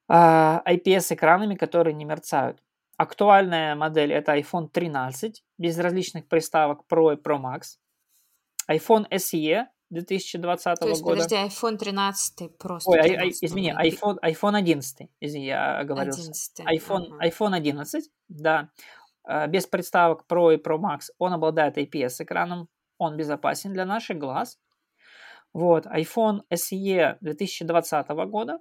[0.09, 2.61] а, IPS-экранами, которые не мерцают.
[2.97, 7.77] Актуальная модель это iPhone 13 без различных приставок Pro и Pro Max.
[8.69, 11.23] iPhone SE 2020 То есть, года.
[11.23, 12.89] подожди, iPhone 13 просто.
[12.89, 16.21] Ой, 13, извини, iPhone, iPhone 11, извини, я оговорился.
[16.21, 17.27] 11, iPhone, ага.
[17.27, 18.69] iPhone 11, да,
[19.27, 24.59] э, без приставок Pro и Pro Max, он обладает IPS-экраном, он безопасен для наших глаз.
[25.53, 28.59] Вот, iPhone SE 2020 года,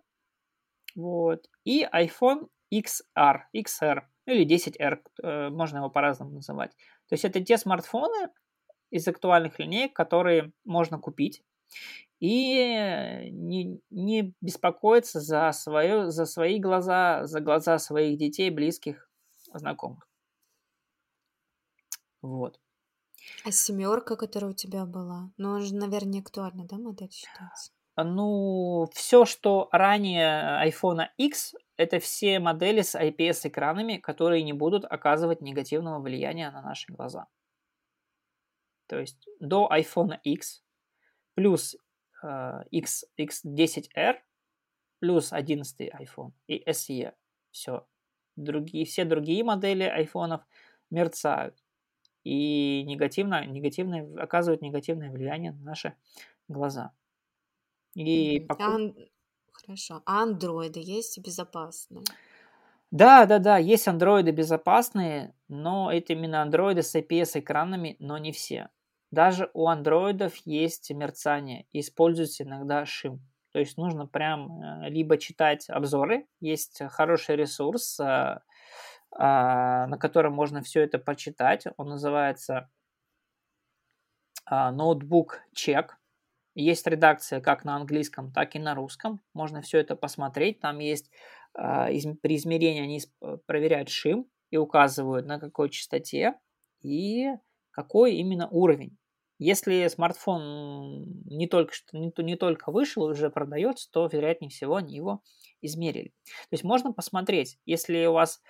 [0.96, 6.72] вот, и iPhone XR, XR или 10R, э, можно его по-разному называть.
[7.08, 8.28] То есть это те смартфоны
[8.90, 11.42] из актуальных линеек, которые можно купить
[12.20, 19.08] и не, не беспокоиться за, свое, за свои глаза, за глаза своих детей, близких,
[19.54, 20.06] знакомых.
[22.20, 22.60] Вот.
[23.44, 27.72] А семерка, которая у тебя была, ну, она же, наверное, не актуальна, да, модель считается?
[28.04, 35.40] Ну, все, что ранее iPhone X, это все модели с IPS-экранами, которые не будут оказывать
[35.40, 37.26] негативного влияния на наши глаза.
[38.86, 40.64] то есть до iPhone X
[41.34, 41.76] плюс
[42.22, 44.16] э, X, X10R
[45.00, 47.12] плюс 11 iPhone и SE.
[47.50, 47.86] Все.
[48.36, 50.42] Другие, все другие модели айфонов
[50.90, 51.56] мерцают
[52.24, 55.94] и негативно, негативное, оказывают негативное влияние на наши
[56.48, 56.92] глаза.
[57.94, 58.64] И покуп...
[58.64, 58.78] а,
[59.52, 60.02] хорошо.
[60.06, 62.04] А андроиды есть безопасные?
[62.90, 68.68] Да, да, да, есть андроиды безопасные, но это именно андроиды с IPS-экранами, но не все.
[69.12, 73.20] Даже у андроидов есть мерцание, используется иногда шим.
[73.52, 78.40] То есть нужно прям э, либо читать обзоры, есть хороший ресурс, э,
[79.12, 81.66] а, на котором можно все это почитать.
[81.76, 82.70] Он называется
[84.48, 85.99] ноутбук чек.
[86.54, 89.20] Есть редакция как на английском, так и на русском.
[89.34, 90.60] Можно все это посмотреть.
[90.60, 91.10] Там есть
[91.54, 91.86] а,
[92.22, 93.00] при измерении они
[93.46, 96.34] проверяют шим и указывают на какой частоте
[96.82, 97.28] и
[97.70, 98.96] какой именно уровень.
[99.38, 104.96] Если смартфон не только, что, не, не только вышел, уже продается, то, вероятнее всего, они
[104.96, 105.22] его
[105.62, 106.12] измерили.
[106.24, 108.42] То есть можно посмотреть, если у вас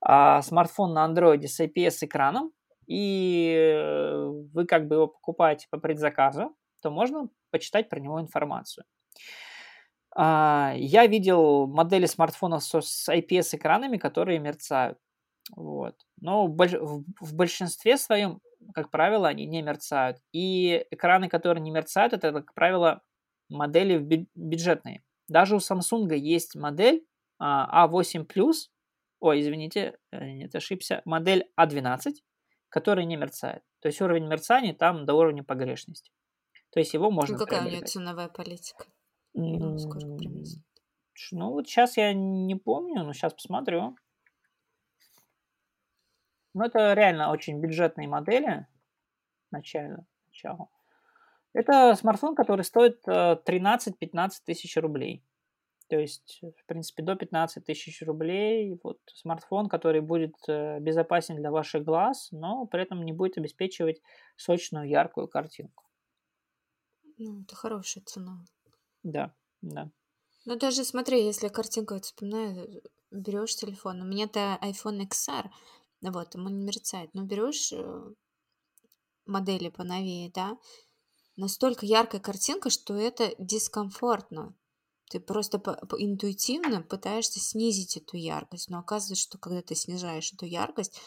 [0.00, 2.52] а, смартфон на андроиде с IPS-экраном,
[2.88, 3.86] и
[4.52, 8.84] вы как бы его покупаете по предзаказу, то можно почитать про него информацию.
[10.14, 14.98] А, я видел модели смартфонов с IPS-экранами, которые мерцают.
[15.56, 15.96] Вот.
[16.20, 18.40] Но в большинстве своем,
[18.74, 20.18] как правило, они не мерцают.
[20.32, 23.02] И экраны, которые не мерцают, это, как правило,
[23.48, 25.02] модели бюджетные.
[25.28, 27.04] Даже у Samsung есть модель
[27.40, 28.68] A8 а Plus,
[29.20, 32.12] ой, извините, э, нет, ошибся, модель A12, а
[32.68, 33.62] которая не мерцает.
[33.80, 36.12] То есть уровень мерцания там до уровня погрешности.
[36.72, 37.36] То есть его можно...
[37.36, 38.86] Ну, какая у нее ценовая политика?
[39.34, 43.94] Ну, сколько Ну, вот сейчас я не помню, но сейчас посмотрю.
[46.54, 48.66] Ну, это реально очень бюджетные модели.
[49.50, 50.06] Начально.
[50.28, 50.68] Начало.
[51.52, 55.22] Это смартфон, который стоит 13-15 э, тысяч рублей.
[55.88, 58.78] То есть, в принципе, до 15 тысяч рублей.
[58.82, 64.00] Вот смартфон, который будет э, безопасен для ваших глаз, но при этом не будет обеспечивать
[64.36, 65.84] сочную, яркую картинку.
[67.18, 68.44] Ну, это хорошая цена.
[69.02, 69.90] Да, да.
[70.44, 75.50] Ну, даже смотри, если картинка, вот вспоминаю, берешь телефон, у меня-то iPhone XR,
[76.00, 78.14] вот, ему не мерцает, но берешь э,
[79.26, 80.58] модели поновее, да,
[81.36, 84.54] настолько яркая картинка, что это дискомфортно.
[85.10, 90.32] Ты просто по, по, интуитивно пытаешься снизить эту яркость, но оказывается, что когда ты снижаешь
[90.32, 90.98] эту яркость,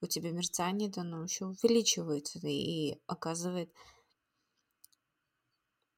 [0.00, 3.72] у тебя мерцание ну, еще увеличивается и оказывает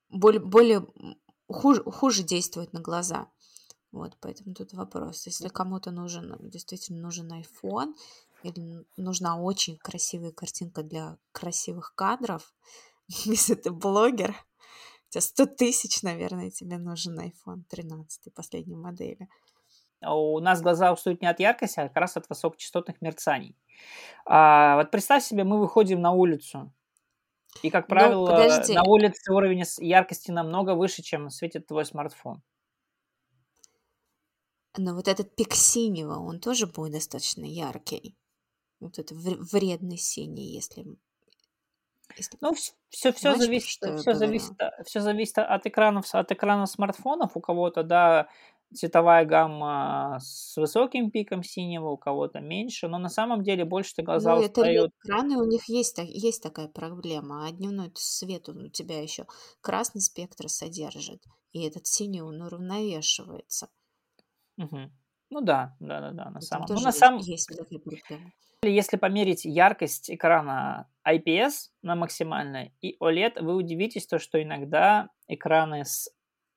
[0.08, 0.86] более, более
[1.48, 3.28] хуже, хуже действует на глаза.
[3.92, 5.26] Вот, поэтому тут вопрос.
[5.26, 7.94] Если кому-то нужен, действительно нужен iPhone,
[8.42, 12.54] или нужна очень красивая картинка для красивых кадров,
[13.08, 19.28] если ты блогер, у тебя 100 тысяч, наверное, тебе нужен iPhone 13 последней модели.
[20.02, 23.56] А у нас глаза устают не от яркости, а как раз от высокочастотных мерцаний.
[24.26, 26.72] А, вот представь себе, мы выходим на улицу,
[27.62, 32.42] и, как ну, правило, ну, на улице уровень яркости намного выше, чем светит твой смартфон.
[34.78, 38.16] Но вот этот пик синего, он тоже будет достаточно яркий.
[38.78, 40.84] Вот это вредный синий, если
[42.16, 42.38] если...
[42.40, 44.52] Ну, все, все, зависит, все, зависит,
[44.84, 47.36] все зависит от экранов, от экранов смартфонов.
[47.36, 48.28] У кого-то, да,
[48.76, 54.36] цветовая гамма с высоким пиком синего, у кого-то меньше, но на самом деле больше-то глаза
[54.36, 54.92] ну, устают.
[54.92, 59.26] Это экраны, у них есть, есть такая проблема, а дневной свет он у тебя еще
[59.60, 63.68] красный спектр содержит, и этот синий он уравновешивается.
[64.58, 64.90] Угу.
[65.30, 66.78] Ну да, да, да, да, на самом деле.
[66.78, 67.20] Ну, на самом...
[67.20, 68.32] есть такая проблема.
[68.62, 75.84] Если померить яркость экрана IPS на максимальной и OLED, вы удивитесь то, что иногда экраны
[75.84, 76.08] с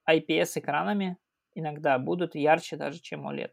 [0.10, 1.17] IPS-экранами
[1.59, 3.51] иногда будут ярче даже, чем OLED.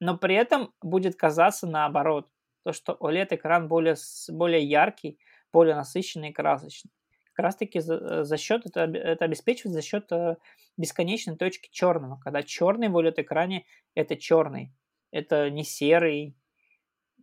[0.00, 2.28] Но при этом будет казаться наоборот,
[2.64, 3.96] то, что OLED-экран более,
[4.28, 5.18] более яркий,
[5.52, 6.90] более насыщенный и красочный.
[7.32, 10.36] Как раз таки за, за счет, это, это обеспечивает за счет э,
[10.76, 12.18] бесконечной точки черного.
[12.18, 14.72] Когда черный в OLED-экране это черный,
[15.10, 16.36] это не серый,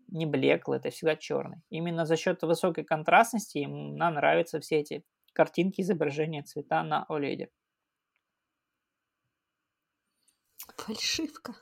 [0.08, 1.62] не блеклый, это всегда черный.
[1.70, 5.04] Именно за счет высокой контрастности нам нравятся все эти
[5.34, 7.50] картинки, изображения цвета на OLED.
[10.86, 11.56] Фальшивка.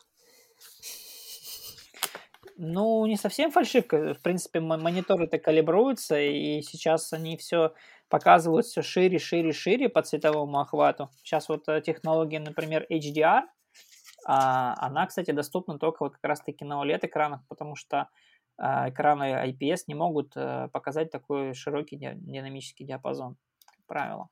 [2.58, 4.14] Ну, не совсем фальшивка.
[4.14, 7.74] В принципе, мониторы-то калибруются, и сейчас они все
[8.10, 11.10] показывают все шире, шире, шире по цветовому охвату.
[11.24, 13.44] Сейчас вот э, технология, например, HDR,
[14.26, 18.10] а, она, кстати, доступна только вот как раз-таки на OLED-экранах, потому что
[18.58, 24.30] а, экраны IPS не могут э, показать такой широкий динамический диапазон, как правило.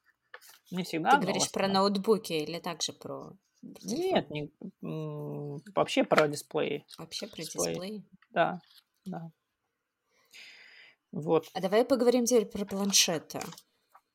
[0.72, 1.12] Не всегда.
[1.12, 3.32] Ты говоришь про ноутбуки или также про
[3.62, 4.52] Нет, не,
[5.76, 6.86] вообще про дисплеи.
[6.98, 7.74] Вообще про дисплеи?
[7.74, 8.04] дисплеи?
[8.32, 8.62] Да,
[9.06, 9.32] да.
[11.12, 11.48] Вот.
[11.54, 13.40] А давай поговорим теперь про планшеты.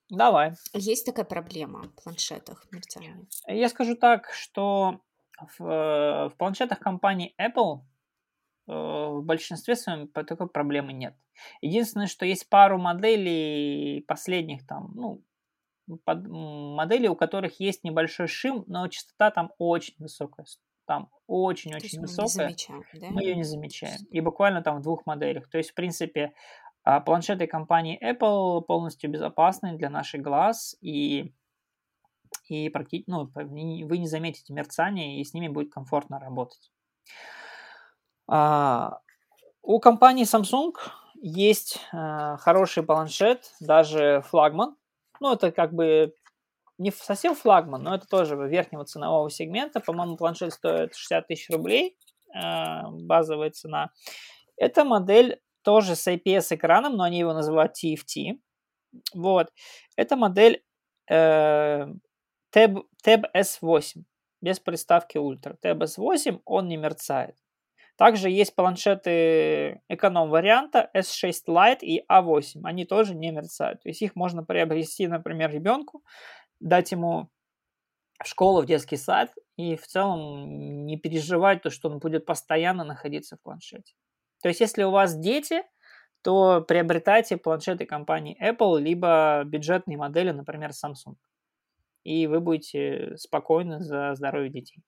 [0.09, 0.53] Давай.
[0.72, 3.26] Есть такая проблема в планшетах мерцания?
[3.47, 5.01] Я скажу так, что
[5.59, 7.80] в, э, в планшетах компании Apple
[8.68, 11.16] э, в большинстве своем такой проблемы нет.
[11.62, 15.22] Единственное, что есть пару моделей последних там, ну,
[16.05, 20.47] под, моделей, у которых есть небольшой шим, но частота там очень высокая.
[20.87, 22.24] Там очень-очень высокая.
[22.24, 23.09] Мы, замечаем, да?
[23.11, 24.01] мы ее не замечаем.
[24.11, 25.49] И буквально там в двух моделях.
[25.49, 26.35] То есть, в принципе,
[26.82, 31.32] а планшеты компании Apple полностью безопасны для наших глаз и
[32.49, 36.70] и практически, ну, вы не заметите мерцание, и с ними будет комфортно работать.
[38.26, 38.99] А,
[39.62, 40.74] у компании Samsung
[41.14, 44.76] есть а, хороший планшет, даже флагман.
[45.20, 46.14] Ну, это как бы
[46.78, 49.80] не совсем флагман, но это тоже верхнего ценового сегмента.
[49.80, 51.96] По-моему, планшет стоит 60 тысяч рублей,
[52.34, 53.90] а, базовая цена.
[54.56, 58.38] Эта модель тоже с IPS-экраном, но они его называют TFT.
[59.14, 59.50] Вот.
[59.96, 60.62] Это модель
[61.10, 61.86] э,
[62.54, 64.02] Tab, Tab S8
[64.40, 65.56] без приставки Ultra.
[65.62, 67.36] Tab S8, он не мерцает.
[67.97, 72.61] Также есть планшеты эконом-варианта S6 Lite и A8.
[72.64, 73.82] Они тоже не мерцают.
[73.82, 76.03] То есть их можно приобрести, например, ребенку,
[76.59, 77.28] дать ему
[78.22, 82.84] в школу, в детский сад и в целом не переживать то, что он будет постоянно
[82.84, 83.95] находиться в планшете.
[84.42, 85.62] То есть, если у вас дети,
[86.22, 91.16] то приобретайте планшеты компании Apple, либо бюджетные модели, например, Samsung.
[92.03, 94.82] И вы будете спокойны за здоровье детей.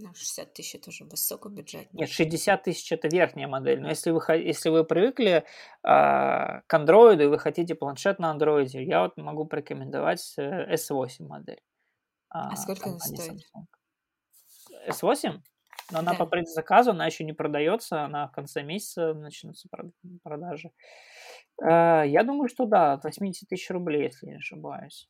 [0.00, 1.98] Ну, 60 тысяч это уже высокобюджетно.
[1.98, 3.80] Нет, 60 тысяч это верхняя модель.
[3.80, 5.42] Но если вы, если вы привыкли э,
[5.82, 11.60] к Android и вы хотите планшет на Android, я вот могу порекомендовать S8 модель.
[12.30, 13.40] А, а сколько она стоит?
[13.54, 13.64] Samsung.
[14.88, 15.40] S8?
[15.90, 16.18] Но она да.
[16.18, 19.68] по предзаказу, она еще не продается, она в конце месяца начнутся
[20.22, 20.70] продажи.
[21.62, 25.08] Э, я думаю, что да, от 80 тысяч рублей, если не ошибаюсь.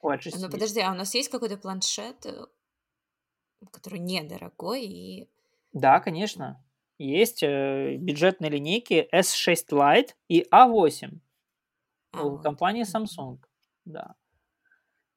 [0.00, 2.46] Ой, ну подожди, а у нас есть какой-то планшет, э,
[3.70, 5.30] который недорогой и...
[5.72, 6.62] Да, конечно.
[6.98, 11.18] Есть э, бюджетные линейки S6 Lite и A8
[12.12, 12.42] а, у вот.
[12.42, 13.38] компании Samsung.
[13.84, 14.16] Да.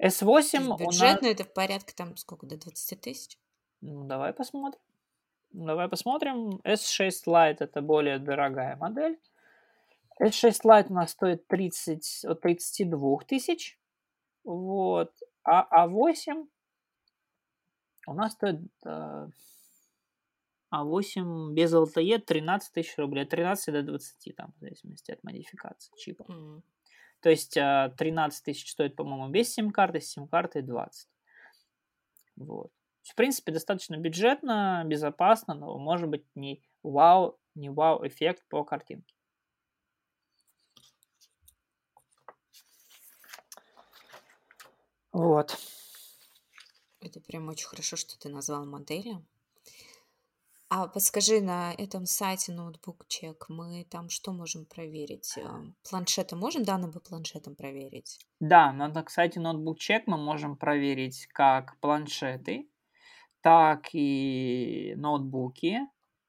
[0.01, 1.39] S8 бюджетный нас...
[1.39, 3.37] это в порядке там сколько, до 20 тысяч?
[3.81, 4.79] Ну, давай посмотрим.
[5.53, 6.61] Давай посмотрим.
[6.63, 9.19] S6 Lite это более дорогая модель.
[10.21, 13.79] S6 Lite у нас стоит 30, от 32 тысяч.
[14.43, 15.11] Вот.
[15.43, 16.47] А А8
[18.07, 19.27] у нас стоит э,
[20.73, 23.23] А8 без LTE 13 тысяч рублей.
[23.23, 26.23] От 13 до 20 там, в зависимости от модификации чипа.
[26.23, 26.61] Mm.
[27.21, 31.07] То есть 13 тысяч стоит, по-моему, без сим-карты, с сим-картой 20.
[32.37, 32.71] Вот.
[33.03, 39.15] В принципе, достаточно бюджетно, безопасно, но может быть не вау, не вау эффект по картинке.
[45.11, 45.57] Вот.
[47.01, 49.17] Это прям очень хорошо, что ты назвал модели.
[50.69, 55.33] А подскажи, на этом сайте ноутбук чек мы там что можем проверить?
[55.37, 58.25] Эм, планшеты можем данным по планшетам проверить?
[58.39, 62.69] Да, на сайте ноутбук чек мы можем проверить как планшеты,
[63.41, 65.79] так и ноутбуки,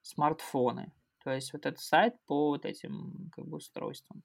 [0.01, 0.93] смартфоны.
[1.23, 4.25] То есть вот этот сайт по вот этим как бы устройствам.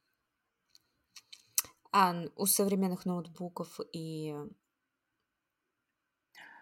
[1.91, 4.35] А у современных ноутбуков и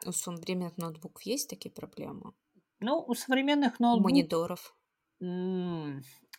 [0.06, 2.34] у современных ноутбуков есть такие проблемы?
[2.80, 4.12] Ну, у современных ноутбуков...
[4.12, 4.76] Мониторов.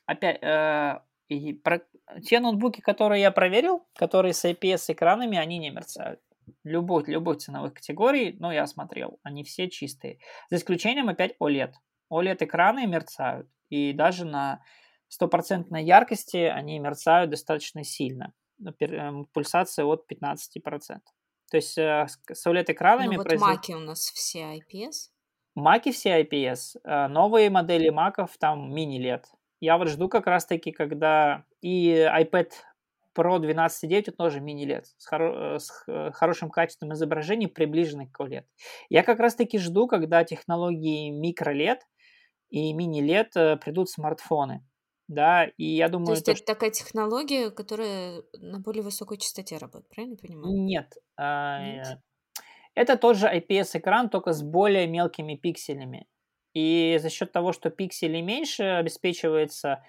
[0.07, 1.81] Опять, э, и про...
[2.23, 6.21] те ноутбуки, которые я проверил, которые с IPS-экранами, они не мерцают
[6.65, 10.19] любой, любой ценовых категорий, ну, я смотрел, они все чистые.
[10.51, 11.73] За исключением опять OLED.
[12.13, 14.63] OLED-экраны мерцают, и даже на
[15.09, 18.33] стопроцентной яркости они мерцают достаточно сильно.
[18.81, 21.01] Эм, пульсация от 15%.
[21.51, 23.13] То есть э, с OLED-экранами...
[23.13, 23.49] Ну, вот производ...
[23.49, 25.11] маки у нас все IPS.
[25.55, 26.79] Маки все IPS.
[26.85, 29.25] Э, новые модели маков там мини-LED.
[29.61, 32.51] Я вот жду как раз-таки, когда и iPad
[33.17, 38.45] Pro 12.9 это тоже мини-LED с, хоро- с хорошим качеством изображения, приближенный к OLED.
[38.91, 41.81] Я как раз-таки жду, когда технологии микро-LED
[42.51, 44.65] и мини-LED э, придут смартфоны.
[45.09, 46.07] Да, и я думаю...
[46.07, 50.55] То есть это, это такая технология, которая на более высокой частоте работает, правильно понимаю?
[50.65, 50.95] Нет.
[51.17, 52.01] А, Нет?
[52.75, 56.07] Это тот же IPS-экран, только с более мелкими пикселями.
[56.55, 59.85] И за счет того, что пикселей меньше, обеспечивается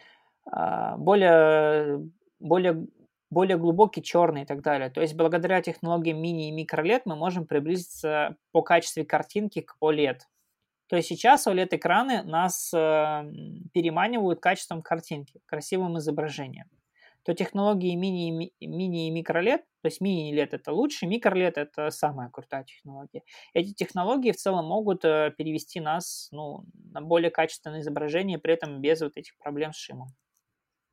[0.45, 2.09] а, более,
[2.39, 2.87] более,
[3.29, 4.89] более глубокий черный и так далее.
[4.89, 10.19] То есть благодаря технологиям мини и микролет мы можем приблизиться по качеству картинки к OLED.
[10.87, 12.77] То есть сейчас OLED-экраны нас э,
[13.73, 16.69] переманивают качеством картинки, красивым изображением.
[17.23, 22.63] То технологии мини, мини и микролет, то есть мини-лет это лучше, микролет это самая крутая
[22.63, 23.21] технология.
[23.53, 26.63] Эти технологии в целом могут э, перевести нас ну,
[26.93, 30.07] на более качественное изображение, при этом без вот этих проблем с шимом.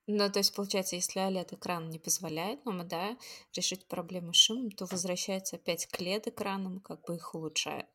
[0.07, 3.17] Ну, то есть, получается, если OLED-экран не позволяет нам, да,
[3.57, 7.87] решить проблему с шумом, то возвращается опять к LED-экранам, как бы их улучшает.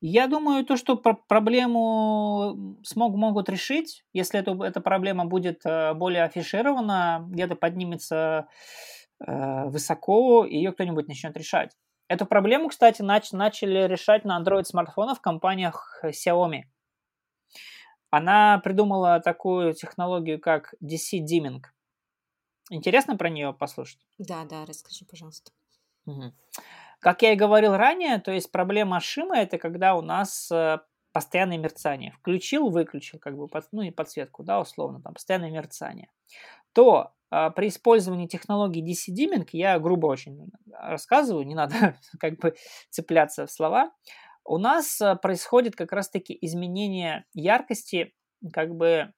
[0.00, 6.22] Я думаю, то, что проблему смог, могут решить, если эту, эта проблема будет э, более
[6.22, 8.46] афиширована, где-то поднимется
[9.18, 11.76] э, высоко, и ее кто-нибудь начнет решать.
[12.06, 16.62] Эту проблему, кстати, нач, начали решать на Android-смартфонах в компаниях Xiaomi.
[18.10, 21.62] Она придумала такую технологию, как DC Dimming.
[22.70, 24.00] Интересно про нее послушать?
[24.18, 25.50] Да, да, расскажи, пожалуйста.
[26.06, 26.32] Угу.
[27.00, 30.78] Как я и говорил ранее, то есть проблема Шима это когда у нас э,
[31.12, 32.12] постоянное мерцание.
[32.12, 36.10] Включил, выключил, как бы, ну и подсветку, да, условно, там, постоянное мерцание.
[36.72, 42.54] То а, при использовании технологии DC Dimming, я грубо очень рассказываю, не надо как бы
[42.90, 43.92] цепляться в слова,
[44.44, 48.14] у нас э, происходит как раз-таки изменение яркости,
[48.52, 49.12] как бы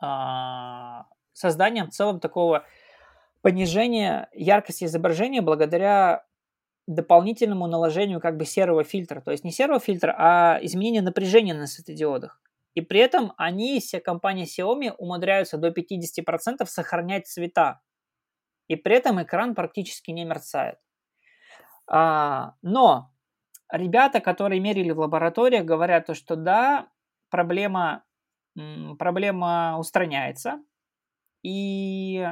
[0.00, 2.66] а, созданием целом такого
[3.40, 6.26] понижения яркости изображения благодаря
[6.94, 9.20] дополнительному наложению как бы серого фильтра.
[9.20, 12.40] То есть не серого фильтра, а изменение напряжения на светодиодах.
[12.74, 17.80] И при этом они, все компании Xiaomi, умудряются до 50% сохранять цвета.
[18.68, 20.78] И при этом экран практически не мерцает.
[21.86, 23.12] А, но
[23.70, 26.88] ребята, которые мерили в лабораториях, говорят, то, что да,
[27.30, 28.04] проблема,
[28.98, 30.60] проблема устраняется.
[31.42, 32.28] И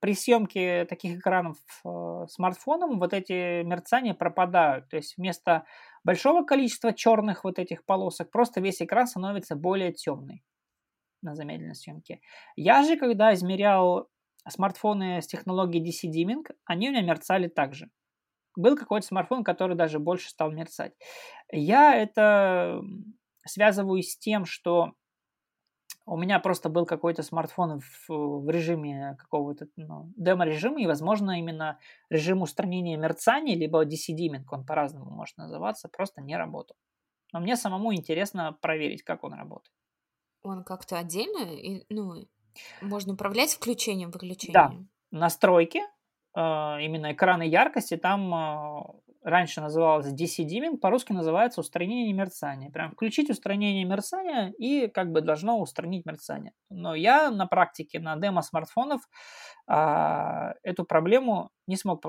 [0.00, 4.88] при съемке таких экранов э, смартфоном вот эти мерцания пропадают.
[4.88, 5.64] То есть вместо
[6.04, 10.44] большого количества черных вот этих полосок просто весь экран становится более темный
[11.22, 12.20] на замедленной съемке.
[12.56, 14.08] Я же, когда измерял
[14.48, 17.90] смартфоны с технологией DC Dimming, они у меня мерцали также.
[18.56, 20.94] Был какой-то смартфон, который даже больше стал мерцать.
[21.50, 22.80] Я это
[23.46, 24.94] связываю с тем, что
[26.08, 31.78] у меня просто был какой-то смартфон в, в режиме какого-то ну, демо-режима, и, возможно, именно
[32.10, 36.76] режим устранения мерцаний, либо DC-dimming, он по-разному может называться, просто не работал.
[37.32, 39.74] Но мне самому интересно проверить, как он работает.
[40.42, 42.26] Он как-то отдельно, и, ну,
[42.80, 44.52] можно управлять включением, выключением?
[44.52, 45.80] Да, настройки,
[46.34, 48.82] э, именно экраны яркости, там э,
[49.22, 52.70] раньше называлось DC-dimming, по-русски называется устранение мерцания.
[52.70, 56.52] Прям включить устранение мерцания и как бы должно устранить мерцание.
[56.70, 59.02] Но я на практике, на демо смартфонов
[59.66, 62.04] а, эту проблему не смог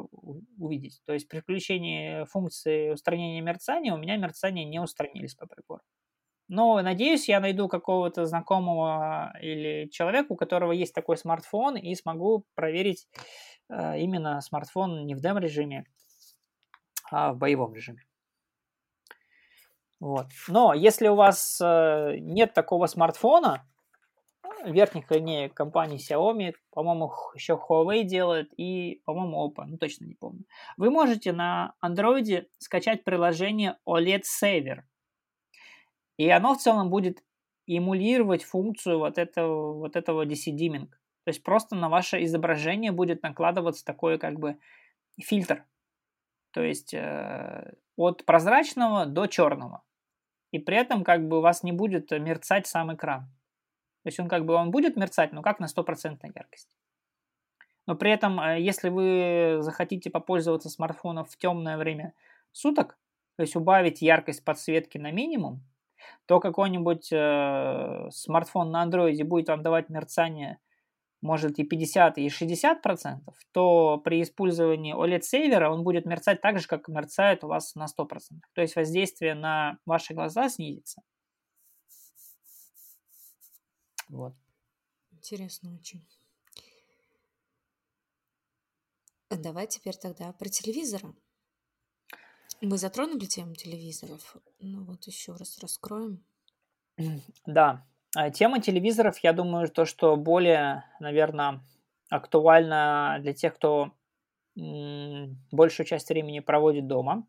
[0.58, 1.02] увидеть.
[1.06, 5.82] То есть при включении функции устранения мерцания у меня мерцания не устранились по прибору.
[6.50, 12.46] Но надеюсь, я найду какого-то знакомого или человека, у которого есть такой смартфон, и смогу
[12.56, 13.08] проверить
[13.70, 15.86] а, именно смартфон не в дем-режиме,
[17.12, 18.04] а в боевом режиме.
[20.00, 20.28] Вот.
[20.48, 23.66] Но если у вас э, нет такого смартфона,
[24.66, 30.46] верхних линеек компании Xiaomi, по-моему, еще Huawei делает и, по-моему, Oppo, ну точно не помню.
[30.78, 34.82] Вы можете на Android скачать приложение OLED Saver.
[36.18, 37.24] И оно в целом будет
[37.66, 40.88] эмулировать функцию вот этого, вот этого DC-dimming.
[40.88, 44.58] То есть просто на ваше изображение будет накладываться такой как бы
[45.22, 45.66] фильтр
[46.52, 49.84] то есть э, от прозрачного до черного.
[50.52, 53.22] И при этом как бы у вас не будет мерцать сам экран.
[54.04, 56.76] То есть он как бы он будет мерцать, но как на стопроцентной яркости.
[57.86, 62.14] Но при этом, э, если вы захотите попользоваться смартфоном в темное время
[62.52, 62.98] суток,
[63.36, 65.64] то есть убавить яркость подсветки на минимум,
[66.26, 70.60] то какой-нибудь э, смартфон на андроиде будет вам давать мерцание
[71.22, 76.68] может и 50, и 60 процентов, то при использовании OLED-сейвера он будет мерцать так же,
[76.68, 78.50] как мерцает у вас на 100 процентов.
[78.54, 81.02] То есть воздействие на ваши глаза снизится.
[84.08, 84.34] Вот.
[85.12, 86.08] Интересно очень.
[89.30, 91.14] Давай теперь тогда про телевизоры.
[92.62, 94.36] Мы затронули тему телевизоров.
[94.60, 96.24] Ну вот еще раз раскроем.
[97.46, 97.86] Да, а,
[98.34, 101.62] тема телевизоров, я думаю, то, что более, наверное,
[102.10, 103.92] актуальна для тех, кто
[104.56, 107.28] большую часть времени проводит дома.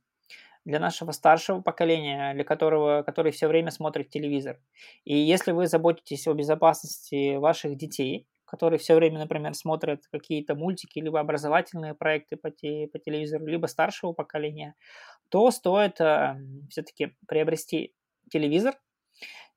[0.64, 4.61] для нашего старшего поколения, для которого, который все время смотрит телевизор.
[5.05, 10.99] И если вы заботитесь о безопасности ваших детей, которые все время, например, смотрят какие-то мультики,
[10.99, 14.74] либо образовательные проекты по, те, по телевизору, либо старшего поколения,
[15.28, 16.37] то стоит э,
[16.68, 17.95] все-таки приобрести
[18.28, 18.74] телевизор,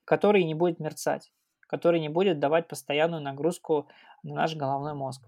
[0.05, 1.31] который не будет мерцать,
[1.61, 3.87] который не будет давать постоянную нагрузку
[4.23, 5.27] на наш головной мозг.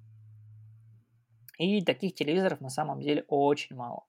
[1.58, 4.06] И таких телевизоров на самом деле очень мало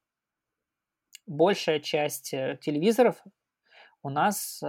[1.27, 3.23] большая часть э, телевизоров
[4.03, 4.67] у нас э,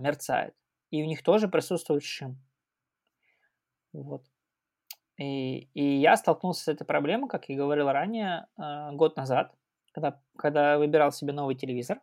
[0.00, 0.54] мерцает.
[0.90, 2.38] И у них тоже присутствует шим.
[3.92, 4.22] Вот.
[5.16, 9.54] И, и я столкнулся с этой проблемой, как я говорил ранее, э, год назад,
[9.92, 12.00] когда, когда выбирал себе новый телевизор.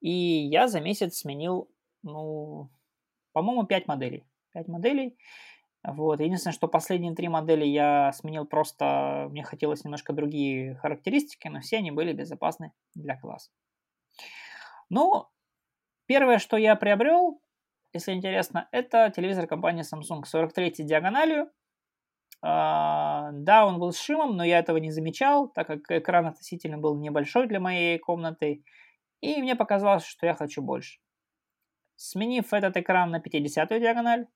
[0.00, 1.70] И я за месяц сменил,
[2.04, 2.70] ну,
[3.32, 4.24] по-моему, 5 моделей.
[4.52, 5.16] 5 моделей.
[5.82, 6.20] Вот.
[6.20, 11.78] Единственное, что последние три модели я сменил просто, мне хотелось немножко другие характеристики, но все
[11.78, 13.50] они были безопасны для класса.
[14.88, 15.26] Ну,
[16.06, 17.40] первое, что я приобрел,
[17.92, 21.50] если интересно, это телевизор компании Samsung 43 диагональю.
[22.40, 26.78] А, да, он был с шимом, но я этого не замечал, так как экран относительно
[26.78, 28.64] был небольшой для моей комнаты,
[29.20, 30.98] и мне показалось, что я хочу больше.
[32.04, 34.26] Сменив этот экран на 50 диагональ,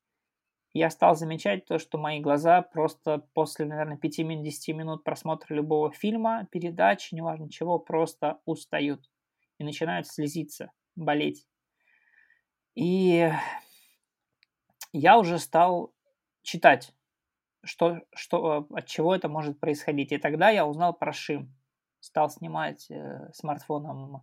[0.72, 6.48] я стал замечать то, что мои глаза просто после, наверное, 5-10 минут просмотра любого фильма,
[6.50, 9.10] передачи, неважно чего, просто устают
[9.58, 11.46] и начинают слезиться, болеть.
[12.74, 13.30] И
[14.94, 15.92] я уже стал
[16.40, 16.94] читать,
[17.62, 20.12] что, что, от чего это может происходить.
[20.12, 21.54] И тогда я узнал про шим.
[22.00, 24.22] Стал снимать э, смартфоном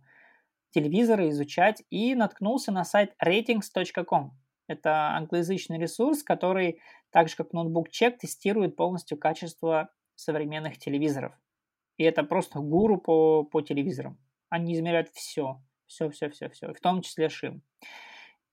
[0.70, 4.32] телевизоры, изучать и наткнулся на сайт ratings.com.
[4.68, 11.32] Это англоязычный ресурс, который, так же как ноутбук чек, тестирует полностью качество современных телевизоров.
[11.98, 14.18] И это просто гуру по, по телевизорам.
[14.48, 17.62] Они измеряют все, все, все, все, все, в том числе шим.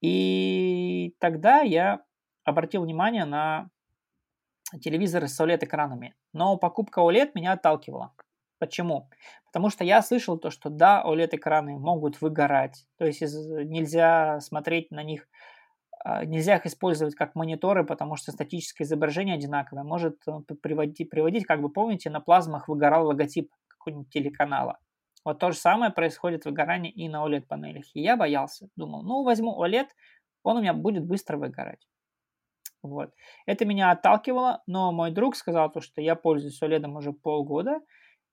[0.02, 2.04] И тогда я
[2.44, 3.70] обратил внимание на
[4.82, 6.14] телевизоры с OLED-экранами.
[6.34, 8.14] Но покупка OLED меня отталкивала.
[8.64, 9.10] Почему?
[9.48, 12.86] Потому что я слышал то, что да, OLED-экраны могут выгорать.
[12.98, 15.28] То есть нельзя смотреть на них
[16.06, 19.84] а, нельзя их использовать как мониторы, потому что статическое изображение одинаковое.
[19.84, 24.80] Может э, приводить, приводить, как бы помните, на плазмах выгорал логотип какого-нибудь телеканала.
[25.26, 27.84] Вот то же самое происходит выгорание и на OLED-панелях.
[27.94, 28.70] И я боялся.
[28.78, 29.88] Думал, ну, возьму OLED,
[30.44, 31.86] он у меня будет быстро выгорать.
[32.82, 33.12] Вот.
[33.46, 37.82] Это меня отталкивало, но мой друг сказал то, что я пользуюсь OLED уже полгода,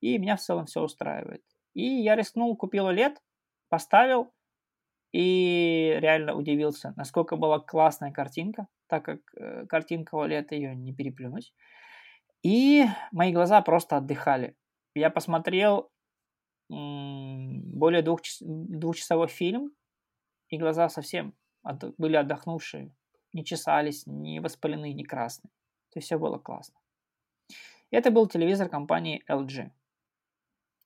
[0.00, 1.42] и меня в целом все устраивает.
[1.74, 3.16] И я рискнул, купил OLED,
[3.68, 4.32] поставил,
[5.12, 11.52] и реально удивился, насколько была классная картинка, так как э, картинка Валета ее не переплюнуть.
[12.42, 14.56] И мои глаза просто отдыхали.
[14.94, 15.90] Я посмотрел
[16.70, 19.72] м- более двух, двухчасовой фильм,
[20.48, 22.94] и глаза совсем от, были отдохнувшие,
[23.32, 25.50] не чесались, не воспалены, не красные.
[25.90, 26.78] То есть все было классно.
[27.90, 29.70] Это был телевизор компании LG.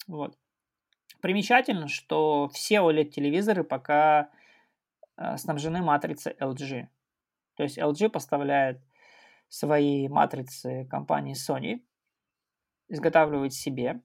[0.07, 0.37] Вот.
[1.21, 4.31] Примечательно, что все OLED-телевизоры пока
[5.17, 6.89] э, снабжены матрицей LG.
[7.57, 8.81] То есть LG поставляет
[9.49, 11.83] свои матрицы компании Sony,
[12.89, 14.01] изготавливает себе.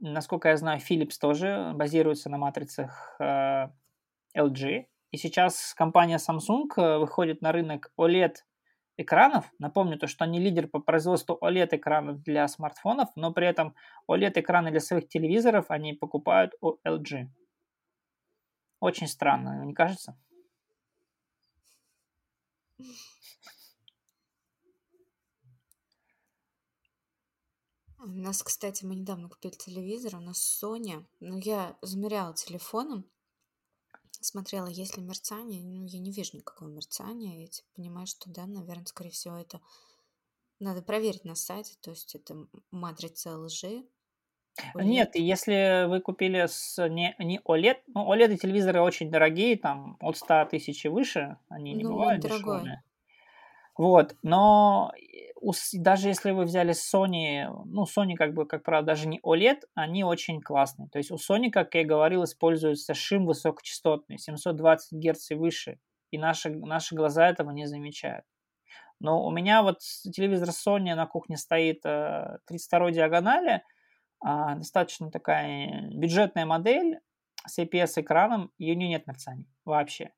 [0.00, 3.16] Насколько я знаю, Philips тоже базируется на матрицах
[4.36, 4.86] LG.
[5.10, 8.36] И сейчас компания Samsung э, выходит на рынок OLED
[8.98, 9.50] экранов.
[9.58, 13.74] Напомню то, что они лидер по производству OLED-экранов для смартфонов, но при этом
[14.10, 17.28] OLED-экраны для своих телевизоров они покупают у LG.
[18.80, 20.18] Очень странно, не кажется?
[28.00, 33.04] У нас, кстати, мы недавно купили телевизор, у нас Sony, но я замеряла телефоном,
[34.20, 35.62] смотрела, есть ли мерцание.
[35.64, 37.40] Ну, я не вижу никакого мерцания.
[37.40, 39.60] Я типа, понимаю, что да, наверное, скорее всего, это
[40.60, 41.76] надо проверить на сайте.
[41.80, 43.84] То есть это матрица лжи.
[44.74, 44.84] OLED.
[44.84, 50.16] Нет, если вы купили с не, не OLED, ну, OLED телевизоры очень дорогие, там от
[50.16, 52.82] 100 тысяч и выше, они не ну, бывают дешевые.
[53.78, 54.90] Вот, но
[55.74, 60.02] даже если вы взяли Sony, ну, Sony, как бы, как правило, даже не OLED, они
[60.02, 60.88] очень классные.
[60.88, 65.78] То есть у Sony, как я говорил, используется шим высокочастотный, 720 Гц и выше,
[66.10, 68.24] и наши, наши глаза этого не замечают.
[68.98, 72.40] Но у меня вот телевизор Sony на кухне стоит 32
[72.88, 73.62] э, диагонали,
[74.20, 76.98] а, достаточно такая бюджетная модель
[77.46, 80.10] с IPS-экраном, и у нее нет мерцаний вообще.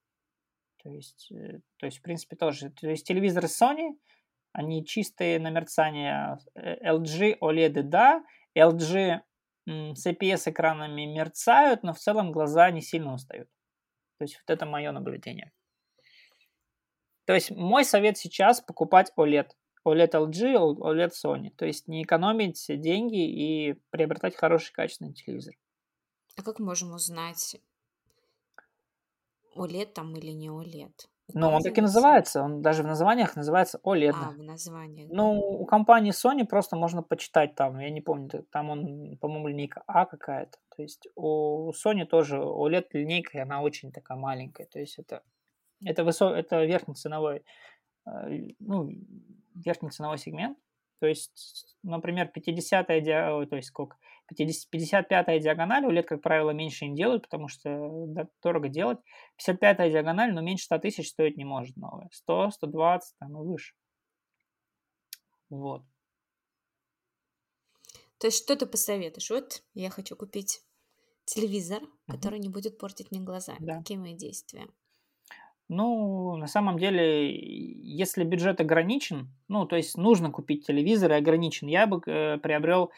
[0.82, 2.70] То есть, э, то есть, в принципе, тоже.
[2.70, 3.90] То есть телевизоры Sony–
[4.52, 6.38] они чистые на мерцание.
[6.56, 8.24] LG OLED, да.
[8.56, 9.20] LG
[9.66, 13.48] с IPS-экранами мерцают, но в целом глаза не сильно устают.
[14.18, 15.52] То есть вот это мое наблюдение.
[17.26, 19.50] То есть мой совет сейчас покупать OLED.
[19.86, 21.50] OLED LG, OLED Sony.
[21.56, 25.54] То есть не экономить деньги и приобретать хороший качественный телевизор.
[26.36, 27.56] А как можем узнать,
[29.56, 30.92] OLED там или не OLED?
[31.34, 32.42] Ну, он так и называется.
[32.42, 34.14] Он даже в названиях называется OLED.
[34.14, 35.08] А, в названиях.
[35.12, 37.78] Ну, у компании Sony просто можно почитать там.
[37.78, 40.58] Я не помню, там он, по-моему, линейка А какая-то.
[40.76, 44.66] То есть у Sony тоже OLED линейка, и она очень такая маленькая.
[44.66, 45.22] То есть это,
[45.84, 46.30] это, высо...
[46.30, 47.44] это верхний ценовой,
[48.06, 48.90] э, ну,
[49.54, 50.58] верхний ценовой сегмент.
[51.00, 53.46] То есть, например, 50-я, диа...
[53.46, 53.96] то есть сколько?
[54.38, 58.98] 55-я диагональ, у LED, как правило, меньше им делают, потому что да, дорого делать.
[59.38, 62.08] 55-я диагональ, но меньше 100 тысяч стоить не может новая.
[62.12, 63.74] 100, 120, там и выше.
[65.48, 65.82] Вот.
[68.18, 69.30] То есть что ты посоветуешь?
[69.30, 70.60] Вот я хочу купить
[71.24, 73.54] телевизор, который не будет портить мне глаза.
[73.60, 73.78] Да.
[73.78, 74.66] Какие мои действия?
[75.68, 81.68] Ну, на самом деле, если бюджет ограничен, ну, то есть нужно купить телевизор и ограничен,
[81.68, 82.90] я бы э, приобрел э,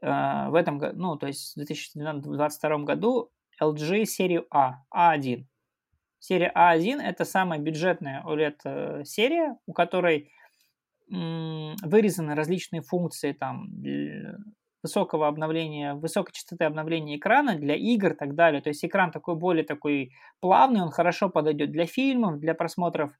[0.00, 3.30] в этом году, ну, то есть в 2022 году
[3.60, 5.44] LG серию А, А1.
[6.18, 10.32] Серия А1 это самая бюджетная OLED-серия, у которой
[11.08, 13.68] вырезаны различные функции там
[14.82, 18.62] высокого обновления, высокой частоты обновления экрана для игр и так далее.
[18.62, 23.12] То есть экран такой более такой плавный, он хорошо подойдет для фильмов, для просмотров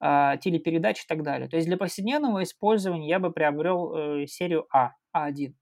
[0.00, 1.48] э, телепередач и так далее.
[1.48, 5.52] То есть для повседневного использования я бы приобрел э, серию А, А1,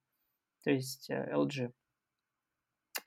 [0.64, 1.72] то есть э, LG.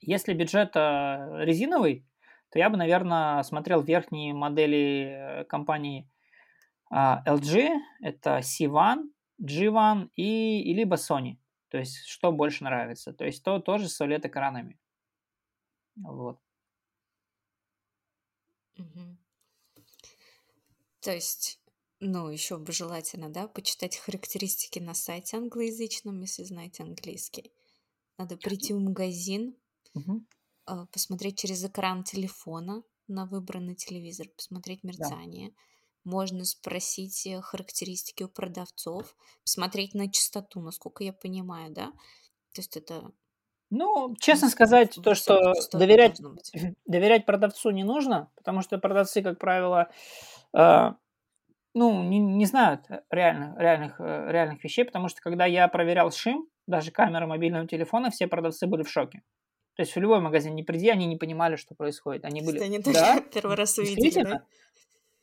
[0.01, 2.05] Если бюджет э, резиновый,
[2.51, 6.09] то я бы, наверное, смотрел верхние модели э, компании
[6.91, 7.69] э, LG,
[8.01, 9.09] это C1,
[9.41, 11.37] G1 и, и либо Sony.
[11.69, 13.11] То есть, что больше нравится.
[13.11, 14.79] То есть, то тоже с OLED-экранами.
[15.95, 16.39] Вот.
[18.77, 19.17] Угу.
[21.01, 21.59] То есть,
[21.99, 27.51] ну, еще бы желательно, да, почитать характеристики на сайте англоязычном, если знаете английский.
[28.17, 29.55] Надо прийти в магазин,
[29.93, 30.25] угу.
[30.91, 35.49] посмотреть через экран телефона на выбранный телевизор, посмотреть мерцание.
[35.49, 35.55] Да
[36.07, 41.87] можно спросить э, характеристики у продавцов, посмотреть на частоту, насколько я понимаю, да?
[42.53, 43.11] То есть это...
[43.69, 46.21] Ну, честно сказать, то, что доверять,
[46.85, 49.89] доверять продавцу не нужно, потому что продавцы, как правило,
[50.53, 50.91] э,
[51.73, 56.47] ну, не, не знают реально, реальных, э, реальных вещей, потому что когда я проверял шим,
[56.67, 59.21] даже камеры мобильного телефона, все продавцы были в шоке.
[59.75, 62.25] То есть в любой магазин не приди, они не понимали, что происходит.
[62.25, 62.59] Они были...
[62.59, 63.21] Они да?
[63.33, 64.43] первый раз увидели, да?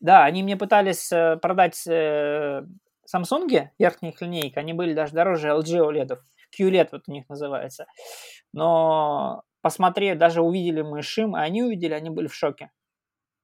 [0.00, 2.62] Да, они мне пытались э, продать э,
[3.12, 6.18] Samsung верхних линейок, они были даже дороже LG OLED,
[6.58, 7.86] QLED вот у них называется.
[8.52, 12.70] Но посмотрев, даже увидели мы шим, и они увидели, они были в шоке.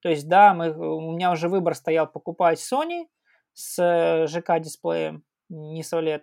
[0.01, 3.07] То есть, да, мы, у меня уже выбор стоял покупать Sony
[3.53, 6.23] с ЖК-дисплеем, не с OLED,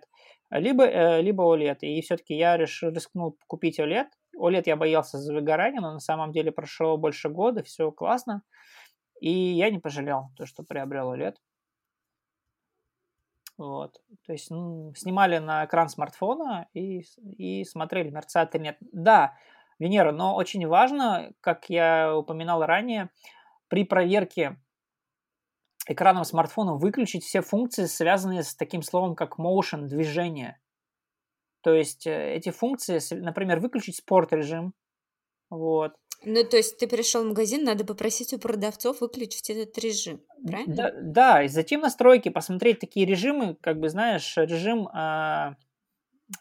[0.50, 1.78] либо, э, либо OLED.
[1.82, 4.06] И все-таки я решил, рискнул купить OLED.
[4.36, 8.42] OLED я боялся за выгорание, но на самом деле прошло больше года, все классно.
[9.20, 11.34] И я не пожалел то, что приобрел OLED.
[13.58, 14.00] Вот.
[14.24, 17.02] То есть ну, снимали на экран смартфона и,
[17.36, 18.76] и смотрели, мерцает или нет.
[18.80, 19.34] Да,
[19.80, 23.10] Венера, но очень важно, как я упоминал ранее,
[23.68, 24.56] при проверке
[25.86, 30.60] экраном смартфона выключить все функции, связанные с таким словом, как motion, движение.
[31.62, 34.74] То есть э, эти функции, например, выключить спорт режим,
[35.50, 35.94] вот,
[36.24, 40.74] ну, то есть ты пришел в магазин, надо попросить у продавцов выключить этот режим, правильно?
[40.74, 44.88] Да, да и затем настройки, посмотреть такие режимы, как бы, знаешь, режим...
[44.92, 45.54] А,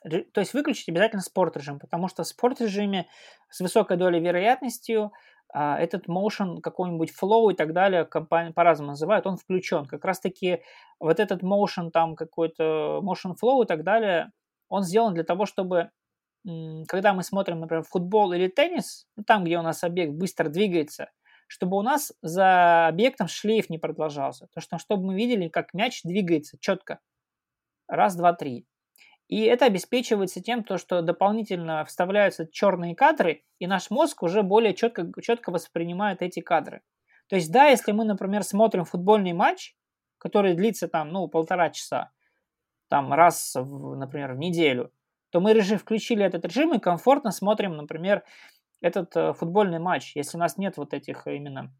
[0.03, 3.07] ре, то есть выключить обязательно спорт режим, потому что в спорт режиме
[3.49, 5.11] с высокой долей вероятностью
[5.53, 9.85] этот motion, какой-нибудь flow и так далее, компания по-разному называют, он включен.
[9.85, 10.61] Как раз-таки
[10.99, 14.31] вот этот motion, там какой-то motion flow и так далее,
[14.69, 15.91] он сделан для того, чтобы
[16.87, 21.11] когда мы смотрим, например, футбол или теннис, ну, там, где у нас объект быстро двигается,
[21.47, 24.47] чтобы у нас за объектом шлейф не продолжался.
[24.53, 26.99] То, что, чтобы мы видели, как мяч двигается четко.
[27.87, 28.65] Раз, два, три.
[29.27, 34.73] И это обеспечивается тем, то, что дополнительно вставляются черные кадры, и наш мозг уже более
[34.73, 36.81] четко, четко воспринимает эти кадры.
[37.27, 39.75] То есть, да, если мы, например, смотрим футбольный матч,
[40.17, 42.11] который длится там, ну, полтора часа,
[42.87, 44.93] там раз, в, например, в неделю,
[45.29, 48.23] то мы режим, включили этот режим и комфортно смотрим, например,
[48.79, 51.75] этот э, футбольный матч, если у нас нет вот этих именно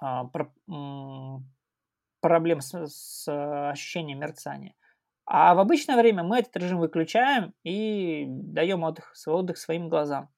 [0.00, 1.44] а, про, м,
[2.20, 4.74] проблем с, с ощущением мерцания.
[5.26, 10.30] А в обычное время мы этот режим выключаем и даем отдых, отдых своим глазам.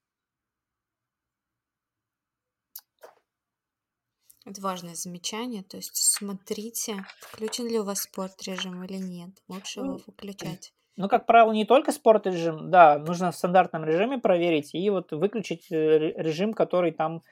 [4.46, 5.62] Это важное замечание.
[5.62, 9.30] То есть смотрите, включен ли у вас спорт режим или нет.
[9.48, 10.72] Лучше его выключать.
[11.00, 15.12] Ну, как правило, не только спорт режим, да, нужно в стандартном режиме проверить и вот
[15.12, 17.22] выключить э, режим, который там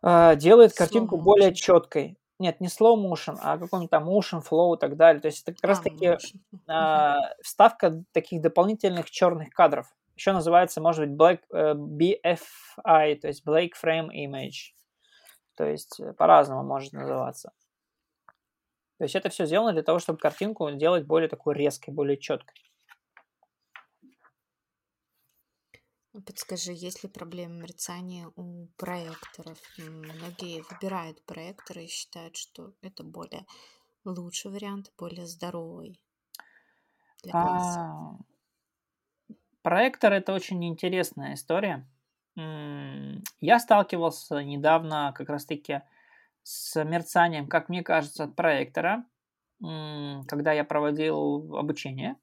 [0.00, 2.16] э, делает картинку slow более четкой.
[2.42, 5.20] Нет, не slow motion, а какой-нибудь там motion flow и так далее.
[5.20, 6.06] То есть это как а, раз таки
[6.66, 9.86] э, вставка таких дополнительных черных кадров.
[10.16, 14.74] Еще называется, может быть, black, э, BFI, то есть Black Frame Image.
[15.54, 17.52] То есть э, по-разному может называться.
[18.98, 22.71] То есть это все сделано для того, чтобы картинку делать более такой резкой, более четкой.
[26.12, 29.58] Подскажи, есть ли проблемы мерцания у проекторов?
[29.78, 33.46] Многие выбирают проекторы и считают, что это более
[34.04, 35.98] лучший вариант, более здоровый
[37.22, 37.80] для глаза.
[37.80, 38.18] А,
[39.62, 41.88] проектор это очень интересная история.
[42.36, 45.80] Я сталкивался недавно как раз-таки
[46.42, 49.06] с мерцанием, как мне кажется, от проектора,
[49.60, 52.16] когда я проводил обучение.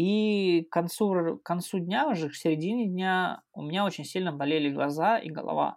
[0.00, 4.70] И к концу, к концу дня, уже к середине дня, у меня очень сильно болели
[4.70, 5.76] глаза и голова.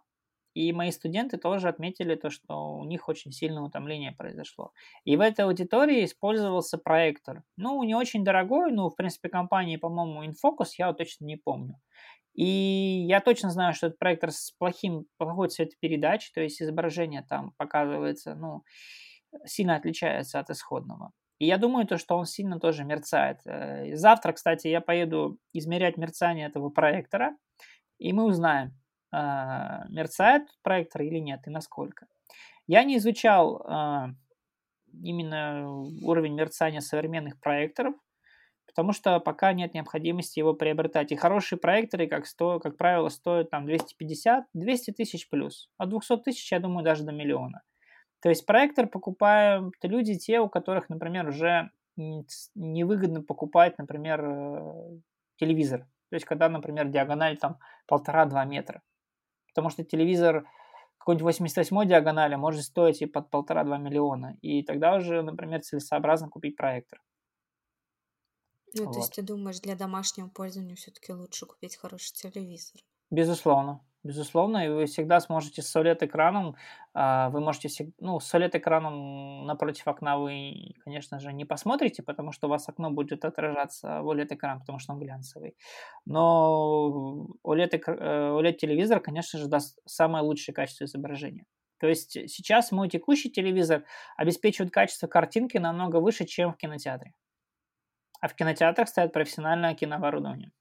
[0.53, 4.71] И мои студенты тоже отметили то, что у них очень сильное утомление произошло.
[5.03, 7.43] И в этой аудитории использовался проектор.
[7.57, 11.81] Ну, не очень дорогой, но, в принципе, компании, по-моему, Infocus, я вот точно не помню.
[12.33, 17.51] И я точно знаю, что этот проектор с плохим, плохой цветопередачей, то есть изображение там
[17.57, 18.63] показывается, ну,
[19.43, 21.11] сильно отличается от исходного.
[21.43, 23.39] И я думаю, то, что он сильно тоже мерцает.
[23.45, 27.35] Э, завтра, кстати, я поеду измерять мерцание этого проектора,
[27.99, 28.71] и мы узнаем,
[29.11, 32.07] а, мерцает проектор или нет, и насколько.
[32.65, 34.11] Я не изучал а,
[34.93, 35.69] именно
[36.01, 37.95] уровень мерцания современных проекторов,
[38.65, 41.11] потому что пока нет необходимости его приобретать.
[41.11, 45.69] И хорошие проекторы, как, сто, как правило, стоят там 250, 200 тысяч плюс.
[45.77, 47.63] От 200 тысяч, я думаю, даже до миллиона.
[48.23, 54.99] То есть проектор покупают люди, те, у которых, например, уже невыгодно покупать, например, э,
[55.35, 55.81] телевизор.
[56.09, 58.81] То есть когда, например, диагональ там полтора-два метра.
[59.49, 60.47] Потому что телевизор
[60.99, 64.37] какой-нибудь 88 диагонали может стоить и под полтора-два миллиона.
[64.41, 67.01] И тогда уже, например, целесообразно купить проектор.
[68.73, 68.93] Ну, вот.
[68.93, 72.81] то есть ты думаешь, для домашнего пользования все-таки лучше купить хороший телевизор?
[73.11, 73.81] Безусловно.
[74.03, 76.57] Безусловно, и вы всегда сможете с OLED-экраном,
[76.93, 82.47] а, вы можете, ну, с OLED-экраном напротив окна вы, конечно же, не посмотрите, потому что
[82.47, 85.55] у вас окно будет отражаться в OLED-экран, потому что он глянцевый.
[86.05, 91.45] Но OLED-телевизор, э, конечно же, даст самое лучшее качество изображения.
[91.79, 93.85] То есть сейчас мой текущий телевизор
[94.17, 97.13] обеспечивает качество картинки намного выше, чем в кинотеатре.
[98.19, 100.51] А в кинотеатрах стоят профессиональное кинооборудование.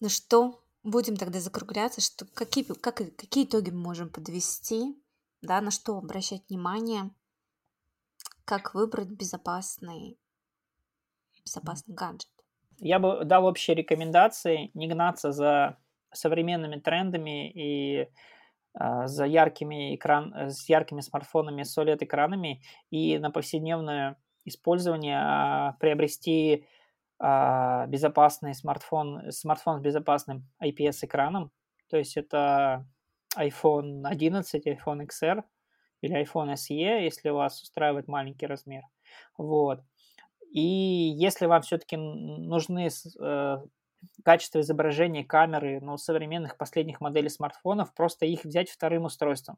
[0.00, 4.96] Ну что, будем тогда закругляться, что какие, как, какие итоги мы можем подвести,
[5.42, 7.10] да, на что обращать внимание,
[8.44, 10.18] как выбрать безопасный,
[11.44, 12.30] безопасный гаджет.
[12.78, 15.78] Я бы дал общие рекомендации не гнаться за
[16.12, 18.08] современными трендами и
[18.74, 26.66] а, за яркими экран, с яркими смартфонами с OLED-экранами и на повседневное использование а, приобрести
[27.20, 31.50] безопасный смартфон, смартфон с безопасным IPS-экраном.
[31.88, 32.86] То есть это
[33.36, 35.42] iPhone 11, iPhone XR
[36.00, 38.82] или iPhone SE, если вас устраивает маленький размер.
[39.38, 39.80] Вот.
[40.50, 42.88] И если вам все-таки нужны
[43.20, 43.56] э,
[44.24, 49.56] качество изображения камеры, ну, современных последних моделей смартфонов, просто их взять вторым устройством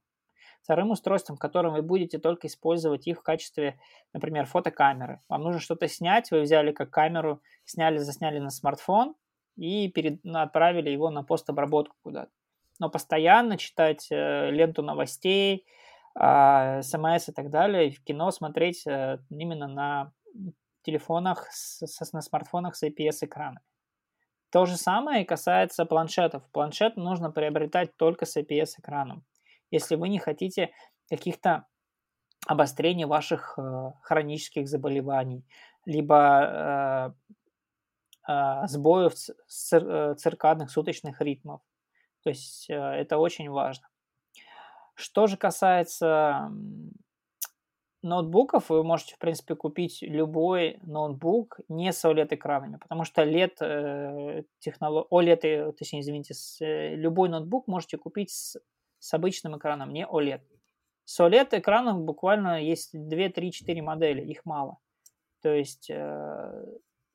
[0.67, 3.79] вторым устройством, которым вы будете только использовать их в качестве,
[4.12, 5.21] например, фотокамеры.
[5.29, 9.14] Вам нужно что-то снять, вы взяли как камеру, сняли, засняли на смартфон
[9.57, 12.33] и перед, отправили его на постобработку куда-то.
[12.81, 15.64] Но постоянно читать э, ленту новостей,
[16.21, 20.12] э, и так далее, в кино смотреть э, именно на
[20.83, 23.61] телефонах, с, с, на смартфонах с IPS-экранами.
[24.51, 26.43] То же самое касается планшетов.
[26.51, 29.25] Планшет нужно приобретать только с IPS-экраном
[29.71, 30.71] если вы не хотите
[31.09, 31.67] каких-то
[32.47, 35.45] обострений ваших э, хронических заболеваний,
[35.85, 37.14] либо
[38.27, 41.61] э, э, сбоев цир, э, циркадных суточных ритмов.
[42.23, 43.89] То есть э, это очень важно.
[44.95, 46.51] Что же касается
[48.03, 54.43] ноутбуков, вы можете, в принципе, купить любой ноутбук не с OLED-экранами, потому что LED, э,
[54.59, 55.09] технолог...
[55.11, 58.57] OLED, э, точнее, извините, с, э, любой ноутбук можете купить с
[59.07, 60.43] с обычным экраном, не OLED.
[61.05, 64.79] С OLED-экранов буквально есть 2, 3, 4 модели, их мало.
[65.43, 66.65] То есть э,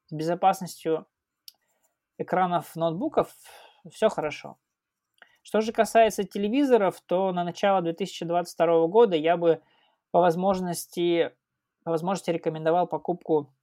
[0.06, 1.06] с безопасностью
[2.18, 3.36] экранов ноутбуков
[3.92, 4.58] все хорошо.
[5.42, 9.62] Что же касается телевизоров, то на начало 2022 года я бы
[10.12, 11.36] по возможности,
[11.84, 13.54] по возможности рекомендовал покупку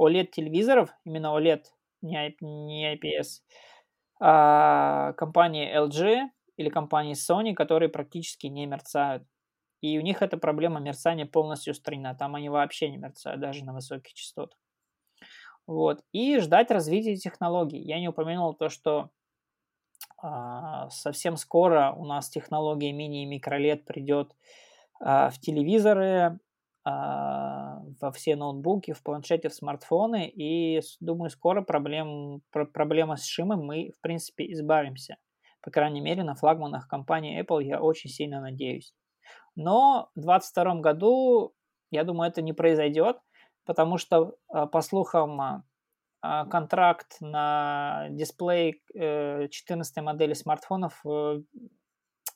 [0.00, 1.64] OLED-телевизоров, именно OLED,
[2.00, 3.42] не, не IPS,
[4.20, 9.24] а, компании LG или компании Sony, которые практически не мерцают.
[9.80, 12.14] И у них эта проблема мерцания полностью устранена.
[12.14, 14.58] Там они вообще не мерцают, даже на высоких частотах.
[15.66, 16.02] Вот.
[16.12, 17.78] И ждать развития технологий.
[17.78, 19.10] Я не упомянул то, что
[20.18, 24.34] а, совсем скоро у нас технология мини и микролет придет
[25.00, 26.38] а, в телевизоры,
[26.84, 30.28] а, во все ноутбуки, в планшеты, в смартфоны.
[30.28, 35.16] И думаю, скоро проблем, про, проблема с шимом мы, в принципе, избавимся.
[35.64, 38.94] По крайней мере, на флагманах компании Apple я очень сильно надеюсь.
[39.56, 41.54] Но в 2022 году,
[41.90, 43.16] я думаю, это не произойдет,
[43.64, 45.40] потому что, а, по слухам,
[46.20, 51.40] а, контракт на дисплей 14 э, модели смартфонов э,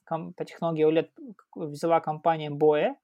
[0.06, 1.10] по технологии OLED
[1.54, 2.94] взяла компания BOE.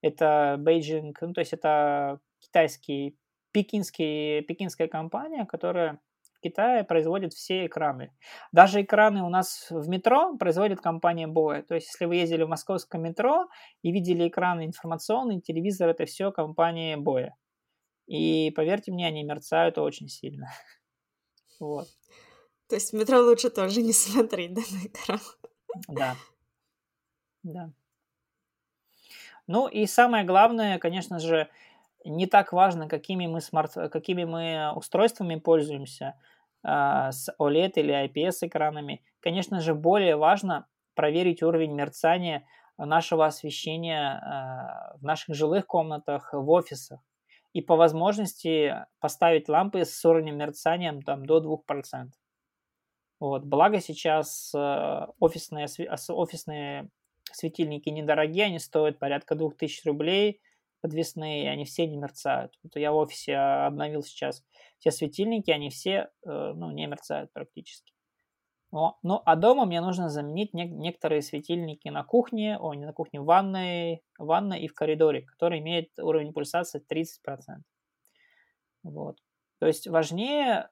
[0.00, 3.18] Это Beijing, ну, то есть это китайский,
[3.50, 6.00] пекинский, пекинская компания, которая
[6.42, 8.12] Китае производит все экраны.
[8.52, 11.62] Даже экраны у нас в метро производит компания BOE.
[11.62, 13.48] То есть если вы ездили в московском метро
[13.82, 17.30] и видели экраны информационные, телевизор, это все компания BOE.
[18.06, 20.48] И поверьте мне, они мерцают очень сильно.
[21.60, 21.86] Вот.
[22.68, 25.20] То есть в метро лучше тоже не смотреть да, на экран.
[25.88, 26.16] Да.
[27.44, 27.72] Да.
[29.46, 31.48] Ну и самое главное, конечно же,
[32.04, 33.74] не так важно, какими мы, смарт...
[33.74, 36.18] какими мы устройствами пользуемся,
[36.64, 39.02] с OLED или IPS экранами.
[39.20, 42.46] Конечно же, более важно проверить уровень мерцания
[42.76, 47.00] нашего освещения э, в наших жилых комнатах, в офисах.
[47.52, 52.08] И по возможности поставить лампы с уровнем мерцания там, до 2%.
[53.20, 53.44] Вот.
[53.44, 55.66] Благо сейчас э, офисные,
[56.08, 56.88] офисные
[57.30, 60.40] светильники недорогие, они стоят порядка 2000 рублей,
[60.82, 62.58] подвесные, они все не мерцают.
[62.62, 64.44] Вот я в офисе обновил сейчас
[64.78, 67.92] все светильники, они все э, ну, не мерцают практически.
[68.72, 72.92] Но, ну, а дома мне нужно заменить не, некоторые светильники на кухне, о, не на
[72.92, 77.60] кухне, в ванной, в ванной и в коридоре, которые имеют уровень пульсации 30%.
[78.82, 79.18] Вот.
[79.60, 80.70] То есть важнее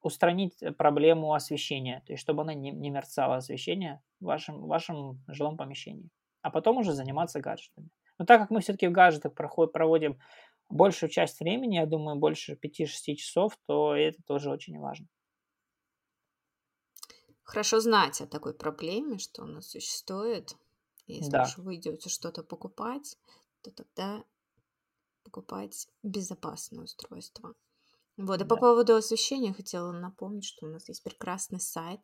[0.00, 5.22] устранить проблему освещения, то есть чтобы она не, не мерцала освещение в вашем, в вашем
[5.28, 6.10] жилом помещении.
[6.40, 7.90] А потом уже заниматься гаджетами.
[8.18, 10.18] Но так как мы все-таки в гаджетах проход, проводим
[10.68, 15.06] большую часть времени, я думаю, больше 5-6 часов, то это тоже очень важно.
[17.42, 20.56] Хорошо знать о такой проблеме, что она существует.
[21.06, 21.42] Если да.
[21.42, 23.18] уж вы идете что-то покупать,
[23.62, 24.24] то тогда
[25.24, 27.54] покупать безопасное устройство.
[28.16, 28.46] Вот, и да.
[28.46, 32.00] по поводу освещения хотела напомнить, что у нас есть прекрасный сайт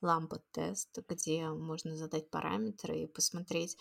[0.00, 3.76] лампа тест, где можно задать параметры и посмотреть,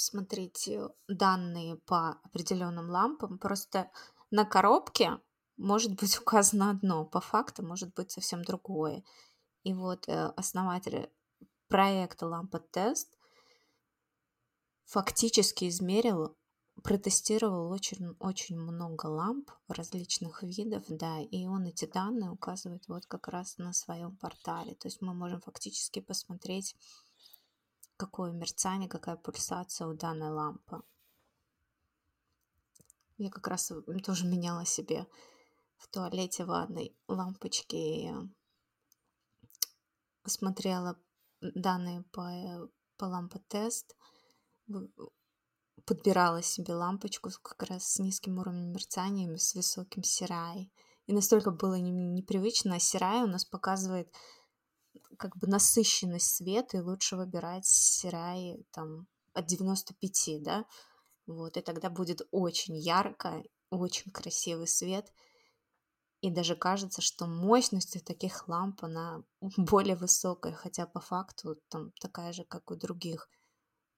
[0.00, 3.38] посмотреть э, данные по определенным лампам.
[3.38, 3.90] Просто
[4.30, 5.20] на коробке
[5.58, 9.04] может быть указано одно, по факту может быть совсем другое.
[9.62, 11.10] И вот э, основатель
[11.68, 13.14] проекта лампа тест
[14.86, 16.36] фактически измерил
[16.82, 23.28] протестировал очень, очень много ламп различных видов, да, и он эти данные указывает вот как
[23.28, 24.74] раз на своем портале.
[24.76, 26.74] То есть мы можем фактически посмотреть,
[28.00, 30.82] какое мерцание, какая пульсация у данной лампы.
[33.18, 33.70] Я как раз
[34.02, 35.06] тоже меняла себе
[35.76, 38.10] в туалете ванной лампочки и
[40.22, 40.98] посмотрела
[41.40, 43.94] данные по, по лампотест
[45.84, 50.72] подбирала себе лампочку как раз с низким уровнем мерцания, с высоким сирай.
[51.06, 54.10] И настолько было непривычно, а сирай у нас показывает
[55.18, 60.64] как бы насыщенность света, и лучше выбирать сирай там от 95, да,
[61.26, 65.12] вот, и тогда будет очень ярко, очень красивый свет,
[66.20, 69.22] и даже кажется, что мощность у таких ламп, она
[69.56, 73.28] более высокая, хотя по факту там такая же, как у других–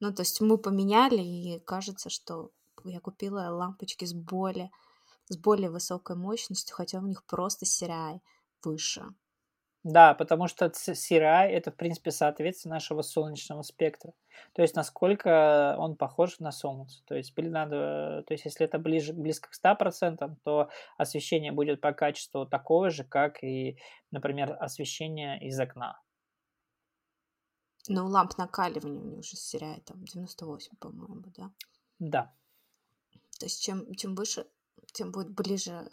[0.02, 2.50] ну, то есть мы поменяли, и кажется, что
[2.82, 4.72] я купила лампочки с более,
[5.28, 8.18] с более высокой мощностью, хотя у них просто CRI
[8.64, 9.04] выше.
[9.84, 14.12] Да, потому что CRI это, в принципе, соответствие нашего солнечного спектра.
[14.52, 17.02] То есть, насколько он похож на Солнце.
[17.04, 21.92] То есть, надо, то есть если это ближе, близко к 100%, то освещение будет по
[21.92, 23.76] качеству такое же, как и,
[24.12, 26.00] например, освещение из окна.
[27.88, 31.50] Ну, ламп накаливания у них уже серия там 98, по-моему, да?
[31.98, 32.32] Да.
[33.40, 34.46] То есть чем, чем выше,
[34.92, 35.90] тем будет ближе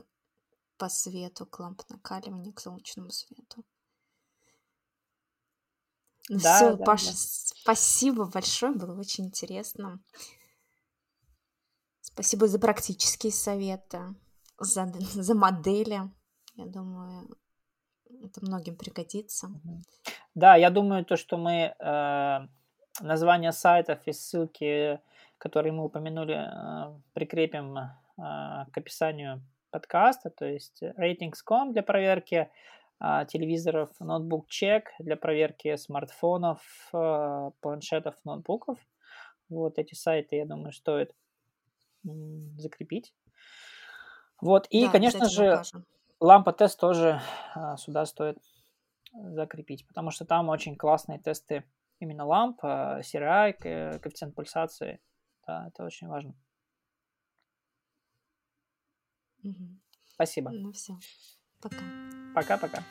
[0.78, 3.66] по свету к ламп накаливания, к солнечному свету.
[6.30, 7.14] Ну Да, все, да, Паша, да.
[7.16, 10.00] спасибо большое, было очень интересно.
[12.02, 14.00] Спасибо за практические советы,
[14.60, 16.02] за, за модели.
[16.56, 17.30] Я думаю,
[18.24, 19.50] это многим пригодится.
[20.36, 22.48] Да, я думаю, то, что мы э,
[23.02, 25.00] названия сайтов и ссылки,
[25.38, 32.50] которые мы упомянули, э, прикрепим э, к описанию подкаста, то есть ratings.com для проверки
[33.00, 36.62] телевизоров, ноутбук чек для проверки смартфонов,
[36.94, 38.78] э, планшетов, ноутбуков.
[39.50, 41.16] Вот эти сайты, я думаю, стоит
[42.04, 43.14] закрепить.
[44.42, 45.62] Вот, и, Да, конечно же,
[46.20, 47.22] лампа тест тоже
[47.56, 48.38] а, сюда стоит
[49.14, 51.64] закрепить, потому что там очень классные тесты
[52.00, 55.02] именно ламп, а, CRI, ко- коэффициент пульсации.
[55.46, 56.36] Да, это очень важно.
[59.44, 59.82] Мгм.
[60.06, 60.52] Спасибо.
[60.52, 60.98] Ну все,
[61.62, 61.78] пока.
[62.34, 62.84] Пока-пока.